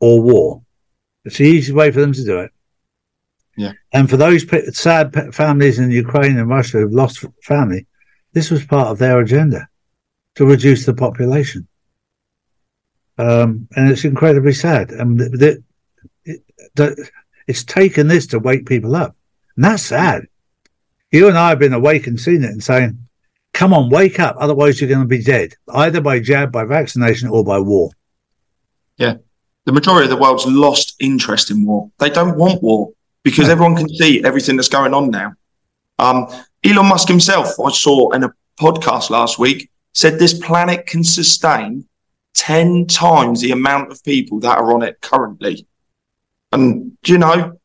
or 0.00 0.20
war. 0.20 0.62
It's 1.24 1.36
the 1.36 1.44
easy 1.44 1.72
way 1.72 1.90
for 1.90 2.00
them 2.00 2.12
to 2.14 2.24
do 2.24 2.40
it. 2.40 2.50
Yeah. 3.60 3.72
And 3.92 4.08
for 4.08 4.16
those 4.16 4.46
sad 4.72 5.34
families 5.34 5.78
in 5.78 5.90
Ukraine 5.90 6.38
and 6.38 6.48
Russia 6.48 6.78
who've 6.78 6.94
lost 6.94 7.26
family, 7.42 7.86
this 8.32 8.50
was 8.50 8.64
part 8.64 8.88
of 8.88 8.98
their 8.98 9.20
agenda 9.20 9.68
to 10.36 10.46
reduce 10.46 10.86
the 10.86 10.94
population. 10.94 11.68
Um, 13.18 13.68
and 13.76 13.90
it's 13.90 14.06
incredibly 14.06 14.54
sad. 14.54 14.92
And 14.92 15.20
the, 15.20 15.62
it, 16.24 16.40
it's 17.46 17.62
taken 17.62 18.08
this 18.08 18.28
to 18.28 18.38
wake 18.38 18.64
people 18.64 18.96
up. 18.96 19.14
And 19.56 19.64
that's 19.66 19.82
sad. 19.82 20.22
You 21.12 21.28
and 21.28 21.36
I 21.36 21.50
have 21.50 21.58
been 21.58 21.74
awake 21.74 22.06
and 22.06 22.18
seen 22.18 22.42
it 22.42 22.52
and 22.52 22.64
saying, 22.64 22.98
come 23.52 23.74
on, 23.74 23.90
wake 23.90 24.18
up. 24.18 24.36
Otherwise, 24.38 24.80
you're 24.80 24.88
going 24.88 25.02
to 25.02 25.06
be 25.06 25.22
dead, 25.22 25.52
either 25.68 26.00
by 26.00 26.20
jab, 26.20 26.50
by 26.50 26.64
vaccination, 26.64 27.28
or 27.28 27.44
by 27.44 27.58
war. 27.58 27.90
Yeah. 28.96 29.16
The 29.66 29.72
majority 29.72 30.04
of 30.04 30.16
the 30.16 30.22
world's 30.22 30.46
lost 30.46 30.94
interest 30.98 31.50
in 31.50 31.66
war. 31.66 31.90
They 31.98 32.08
don't 32.08 32.38
want 32.38 32.62
war 32.62 32.92
because 33.22 33.48
everyone 33.48 33.76
can 33.76 33.88
see 33.88 34.24
everything 34.24 34.56
that's 34.56 34.68
going 34.68 34.94
on 34.94 35.10
now. 35.10 35.34
Um, 35.98 36.26
Elon 36.64 36.86
Musk 36.86 37.08
himself, 37.08 37.58
I 37.60 37.70
saw 37.70 38.10
in 38.10 38.24
a 38.24 38.32
podcast 38.58 39.10
last 39.10 39.38
week, 39.38 39.70
said 39.92 40.18
this 40.18 40.38
planet 40.38 40.86
can 40.86 41.04
sustain 41.04 41.86
10 42.34 42.86
times 42.86 43.40
the 43.40 43.50
amount 43.50 43.90
of 43.90 44.02
people 44.04 44.40
that 44.40 44.58
are 44.58 44.72
on 44.72 44.82
it 44.82 45.00
currently. 45.00 45.66
And, 46.52 46.96
you 47.04 47.18
know, 47.18 47.58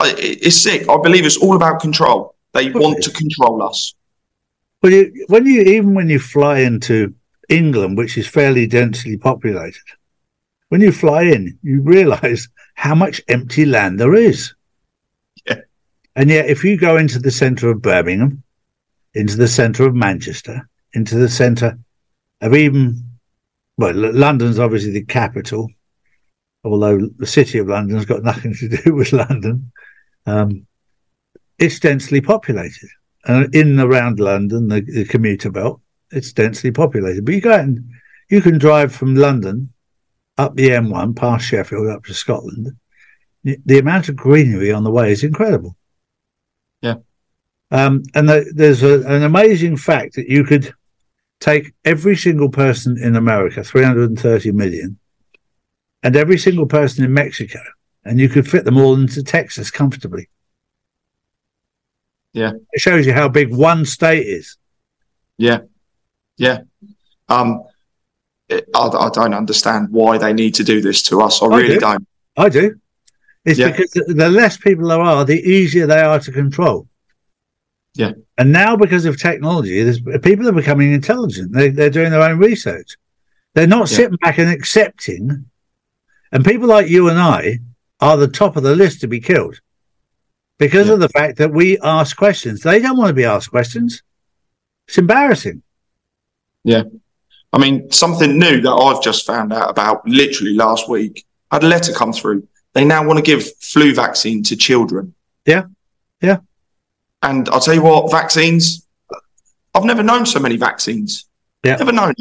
it's 0.00 0.56
sick. 0.56 0.88
I 0.88 0.96
believe 1.00 1.24
it's 1.24 1.36
all 1.36 1.56
about 1.56 1.80
control. 1.80 2.34
They 2.52 2.70
want 2.70 3.02
to 3.04 3.10
control 3.10 3.62
us. 3.62 3.94
Well, 4.82 4.92
you, 4.92 5.24
when 5.28 5.46
you 5.46 5.62
even 5.62 5.94
when 5.94 6.08
you 6.08 6.18
fly 6.18 6.58
into 6.58 7.14
England, 7.48 7.96
which 7.96 8.18
is 8.18 8.26
fairly 8.26 8.66
densely 8.66 9.16
populated, 9.16 9.80
when 10.70 10.80
you 10.80 10.90
fly 10.90 11.22
in, 11.22 11.58
you 11.62 11.82
realise 11.82 12.48
how 12.74 12.94
much 12.94 13.22
empty 13.28 13.64
land 13.64 14.00
there 14.00 14.14
is. 14.14 14.54
And 16.14 16.28
yet, 16.28 16.48
if 16.48 16.62
you 16.62 16.76
go 16.76 16.96
into 16.96 17.18
the 17.18 17.30
centre 17.30 17.70
of 17.70 17.82
Birmingham, 17.82 18.42
into 19.14 19.36
the 19.36 19.48
centre 19.48 19.86
of 19.86 19.94
Manchester, 19.94 20.68
into 20.92 21.16
the 21.16 21.28
centre 21.28 21.78
of 22.40 22.54
even, 22.54 23.02
well, 23.78 23.94
London's 23.94 24.58
obviously 24.58 24.90
the 24.90 25.04
capital, 25.04 25.68
although 26.64 27.08
the 27.16 27.26
city 27.26 27.58
of 27.58 27.68
London's 27.68 28.04
got 28.04 28.22
nothing 28.22 28.54
to 28.54 28.68
do 28.84 28.94
with 28.94 29.12
London. 29.12 29.72
Um, 30.26 30.66
it's 31.58 31.80
densely 31.80 32.20
populated. 32.20 32.88
And 33.24 33.54
in 33.54 33.78
and 33.78 33.80
around 33.80 34.20
London, 34.20 34.68
the, 34.68 34.80
the 34.80 35.04
commuter 35.04 35.50
belt, 35.50 35.80
it's 36.10 36.32
densely 36.32 36.70
populated. 36.70 37.24
But 37.24 37.34
you 37.34 37.40
go 37.40 37.52
and 37.52 37.90
you 38.28 38.40
can 38.40 38.58
drive 38.58 38.94
from 38.94 39.14
London 39.14 39.72
up 40.38 40.56
the 40.56 40.70
M1 40.70 41.16
past 41.16 41.46
Sheffield 41.46 41.88
up 41.88 42.04
to 42.04 42.14
Scotland. 42.14 42.72
The 43.44 43.78
amount 43.78 44.08
of 44.08 44.16
greenery 44.16 44.72
on 44.72 44.84
the 44.84 44.90
way 44.90 45.12
is 45.12 45.24
incredible. 45.24 45.76
Um, 47.72 48.02
and 48.14 48.28
the, 48.28 48.52
there's 48.54 48.82
a, 48.82 49.00
an 49.06 49.22
amazing 49.22 49.78
fact 49.78 50.14
that 50.16 50.28
you 50.28 50.44
could 50.44 50.74
take 51.40 51.72
every 51.86 52.16
single 52.16 52.50
person 52.50 52.98
in 52.98 53.16
America, 53.16 53.64
330 53.64 54.52
million, 54.52 54.98
and 56.02 56.14
every 56.14 56.38
single 56.38 56.66
person 56.66 57.02
in 57.02 57.14
Mexico, 57.14 57.60
and 58.04 58.20
you 58.20 58.28
could 58.28 58.46
fit 58.46 58.66
them 58.66 58.76
all 58.76 58.94
into 58.94 59.22
Texas 59.22 59.70
comfortably. 59.70 60.28
Yeah. 62.34 62.52
It 62.72 62.80
shows 62.80 63.06
you 63.06 63.14
how 63.14 63.28
big 63.28 63.54
one 63.54 63.86
state 63.86 64.26
is. 64.26 64.58
Yeah. 65.38 65.60
Yeah. 66.36 66.58
Um, 67.28 67.62
I, 68.50 68.58
I 68.74 69.10
don't 69.14 69.34
understand 69.34 69.88
why 69.90 70.18
they 70.18 70.34
need 70.34 70.54
to 70.56 70.64
do 70.64 70.82
this 70.82 71.02
to 71.04 71.22
us. 71.22 71.42
I, 71.42 71.46
I 71.46 71.56
really 71.56 71.74
do. 71.74 71.80
don't. 71.80 72.06
I 72.36 72.48
do. 72.50 72.78
It's 73.46 73.58
Yeah. 73.58 73.70
because 73.70 73.90
the 73.92 74.28
less 74.28 74.58
people 74.58 74.88
there 74.88 75.00
are, 75.00 75.24
the 75.24 75.40
easier 75.40 75.86
they 75.86 76.00
are 76.00 76.20
to 76.20 76.30
control. 76.32 76.86
Yeah. 77.94 78.12
And 78.38 78.52
now, 78.52 78.76
because 78.76 79.04
of 79.04 79.20
technology, 79.20 79.82
there's, 79.82 80.00
people 80.20 80.48
are 80.48 80.52
becoming 80.52 80.92
intelligent. 80.92 81.52
They, 81.52 81.68
they're 81.68 81.90
doing 81.90 82.10
their 82.10 82.22
own 82.22 82.38
research. 82.38 82.96
They're 83.54 83.66
not 83.66 83.90
Yeah. 83.90 83.96
sitting 83.96 84.16
back 84.16 84.38
and 84.38 84.50
accepting. 84.50 85.46
And 86.32 86.44
people 86.44 86.68
like 86.68 86.88
you 86.88 87.08
and 87.10 87.18
I 87.18 87.58
are 88.00 88.16
the 88.16 88.28
top 88.28 88.56
of 88.56 88.62
the 88.62 88.74
list 88.74 89.00
to 89.02 89.08
be 89.08 89.20
killed 89.20 89.60
because 90.58 90.86
Yeah. 90.86 90.94
of 90.94 91.00
the 91.00 91.10
fact 91.10 91.36
that 91.38 91.52
we 91.52 91.78
ask 91.80 92.16
questions. 92.16 92.62
They 92.62 92.80
don't 92.80 92.96
want 92.96 93.08
to 93.08 93.14
be 93.14 93.24
asked 93.24 93.50
questions. 93.50 94.02
It's 94.88 94.96
embarrassing. 94.98 95.62
Yeah. 96.64 96.84
I 97.52 97.58
mean, 97.58 97.90
something 97.90 98.38
new 98.38 98.62
that 98.62 98.72
I've 98.72 99.02
just 99.02 99.26
found 99.26 99.52
out 99.52 99.68
about 99.68 100.08
literally 100.08 100.54
last 100.54 100.88
week. 100.88 101.26
I 101.50 101.56
had 101.56 101.64
a 101.64 101.68
letter 101.68 101.92
come 101.92 102.14
through. 102.14 102.48
They 102.72 102.86
now 102.86 103.06
want 103.06 103.18
to 103.18 103.22
give 103.22 103.54
flu 103.58 103.94
vaccine 103.94 104.42
to 104.44 104.56
children. 104.56 105.12
Yeah. 105.44 105.64
Yeah. 106.22 106.38
And 107.22 107.48
I'll 107.50 107.60
tell 107.60 107.74
you 107.74 107.82
what, 107.82 108.10
vaccines, 108.10 108.86
I've 109.74 109.84
never 109.84 110.02
known 110.02 110.26
so 110.26 110.40
many 110.40 110.56
vaccines. 110.56 111.26
Yeah. 111.64 111.76
Never 111.76 111.92
known. 111.92 112.14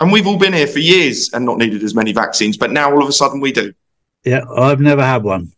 And 0.00 0.12
we've 0.12 0.26
all 0.26 0.38
been 0.38 0.52
here 0.52 0.68
for 0.68 0.78
years 0.78 1.30
and 1.32 1.44
not 1.44 1.58
needed 1.58 1.82
as 1.82 1.94
many 1.94 2.12
vaccines, 2.12 2.56
but 2.56 2.70
now 2.70 2.90
all 2.90 3.02
of 3.02 3.08
a 3.08 3.12
sudden 3.12 3.40
we 3.40 3.50
do. 3.50 3.72
Yeah. 4.24 4.44
I've 4.56 4.80
never 4.80 5.02
had 5.02 5.24
one. 5.24 5.52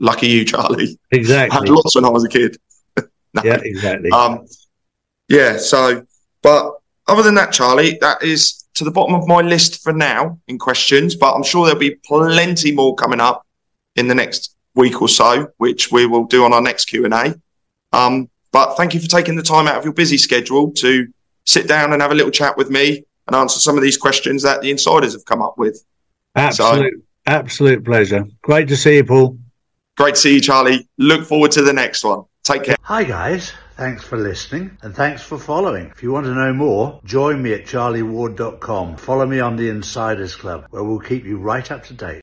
Lucky 0.00 0.28
you, 0.28 0.44
Charlie. 0.44 0.98
Exactly. 1.10 1.56
I 1.56 1.60
had 1.60 1.68
lots 1.68 1.94
when 1.94 2.04
I 2.04 2.10
was 2.10 2.24
a 2.24 2.28
kid. 2.28 2.58
No. 3.34 3.42
Yeah, 3.44 3.60
exactly. 3.62 4.10
Um, 4.12 4.46
yeah. 5.28 5.58
So, 5.58 6.06
but 6.40 6.72
other 7.06 7.22
than 7.22 7.34
that, 7.34 7.52
Charlie, 7.52 7.98
that 8.00 8.22
is 8.22 8.64
to 8.76 8.84
the 8.84 8.90
bottom 8.90 9.14
of 9.14 9.28
my 9.28 9.42
list 9.42 9.82
for 9.82 9.92
now 9.92 10.38
in 10.48 10.58
questions. 10.58 11.14
But 11.14 11.34
I'm 11.34 11.42
sure 11.42 11.66
there'll 11.66 11.78
be 11.78 11.96
plenty 12.06 12.72
more 12.72 12.94
coming 12.94 13.20
up 13.20 13.46
in 13.96 14.08
the 14.08 14.14
next 14.14 14.55
week 14.76 15.02
or 15.02 15.08
so, 15.08 15.48
which 15.56 15.90
we 15.90 16.06
will 16.06 16.24
do 16.24 16.44
on 16.44 16.52
our 16.52 16.60
next 16.60 16.86
Q 16.86 17.04
and 17.04 17.14
A. 17.14 17.40
Um, 17.92 18.28
but 18.52 18.76
thank 18.76 18.94
you 18.94 19.00
for 19.00 19.08
taking 19.08 19.36
the 19.36 19.42
time 19.42 19.66
out 19.66 19.76
of 19.76 19.84
your 19.84 19.92
busy 19.92 20.18
schedule 20.18 20.70
to 20.72 21.08
sit 21.44 21.66
down 21.66 21.92
and 21.92 22.00
have 22.00 22.12
a 22.12 22.14
little 22.14 22.30
chat 22.30 22.56
with 22.56 22.70
me 22.70 23.04
and 23.26 23.34
answer 23.34 23.58
some 23.58 23.76
of 23.76 23.82
these 23.82 23.96
questions 23.96 24.42
that 24.42 24.60
the 24.60 24.70
insiders 24.70 25.12
have 25.12 25.24
come 25.24 25.42
up 25.42 25.58
with. 25.58 25.84
absolute, 26.36 27.04
absolute 27.26 27.84
pleasure. 27.84 28.24
Great 28.42 28.68
to 28.68 28.76
see 28.76 28.96
you, 28.96 29.04
Paul. 29.04 29.38
Great 29.96 30.14
to 30.14 30.20
see 30.20 30.34
you, 30.34 30.40
Charlie. 30.40 30.88
Look 30.98 31.26
forward 31.26 31.50
to 31.52 31.62
the 31.62 31.72
next 31.72 32.04
one. 32.04 32.24
Take 32.44 32.64
care. 32.64 32.76
Hi, 32.82 33.02
guys. 33.02 33.52
Thanks 33.76 34.04
for 34.04 34.16
listening 34.16 34.78
and 34.80 34.94
thanks 34.94 35.22
for 35.22 35.38
following. 35.38 35.88
If 35.88 36.02
you 36.02 36.10
want 36.10 36.24
to 36.24 36.34
know 36.34 36.54
more, 36.54 36.98
join 37.04 37.42
me 37.42 37.52
at 37.52 37.66
charlieward.com. 37.66 38.96
Follow 38.96 39.26
me 39.26 39.38
on 39.40 39.56
the 39.56 39.68
Insiders 39.68 40.34
Club, 40.34 40.66
where 40.70 40.82
we'll 40.82 40.98
keep 40.98 41.24
you 41.24 41.36
right 41.36 41.70
up 41.70 41.84
to 41.84 41.92
date. 41.94 42.14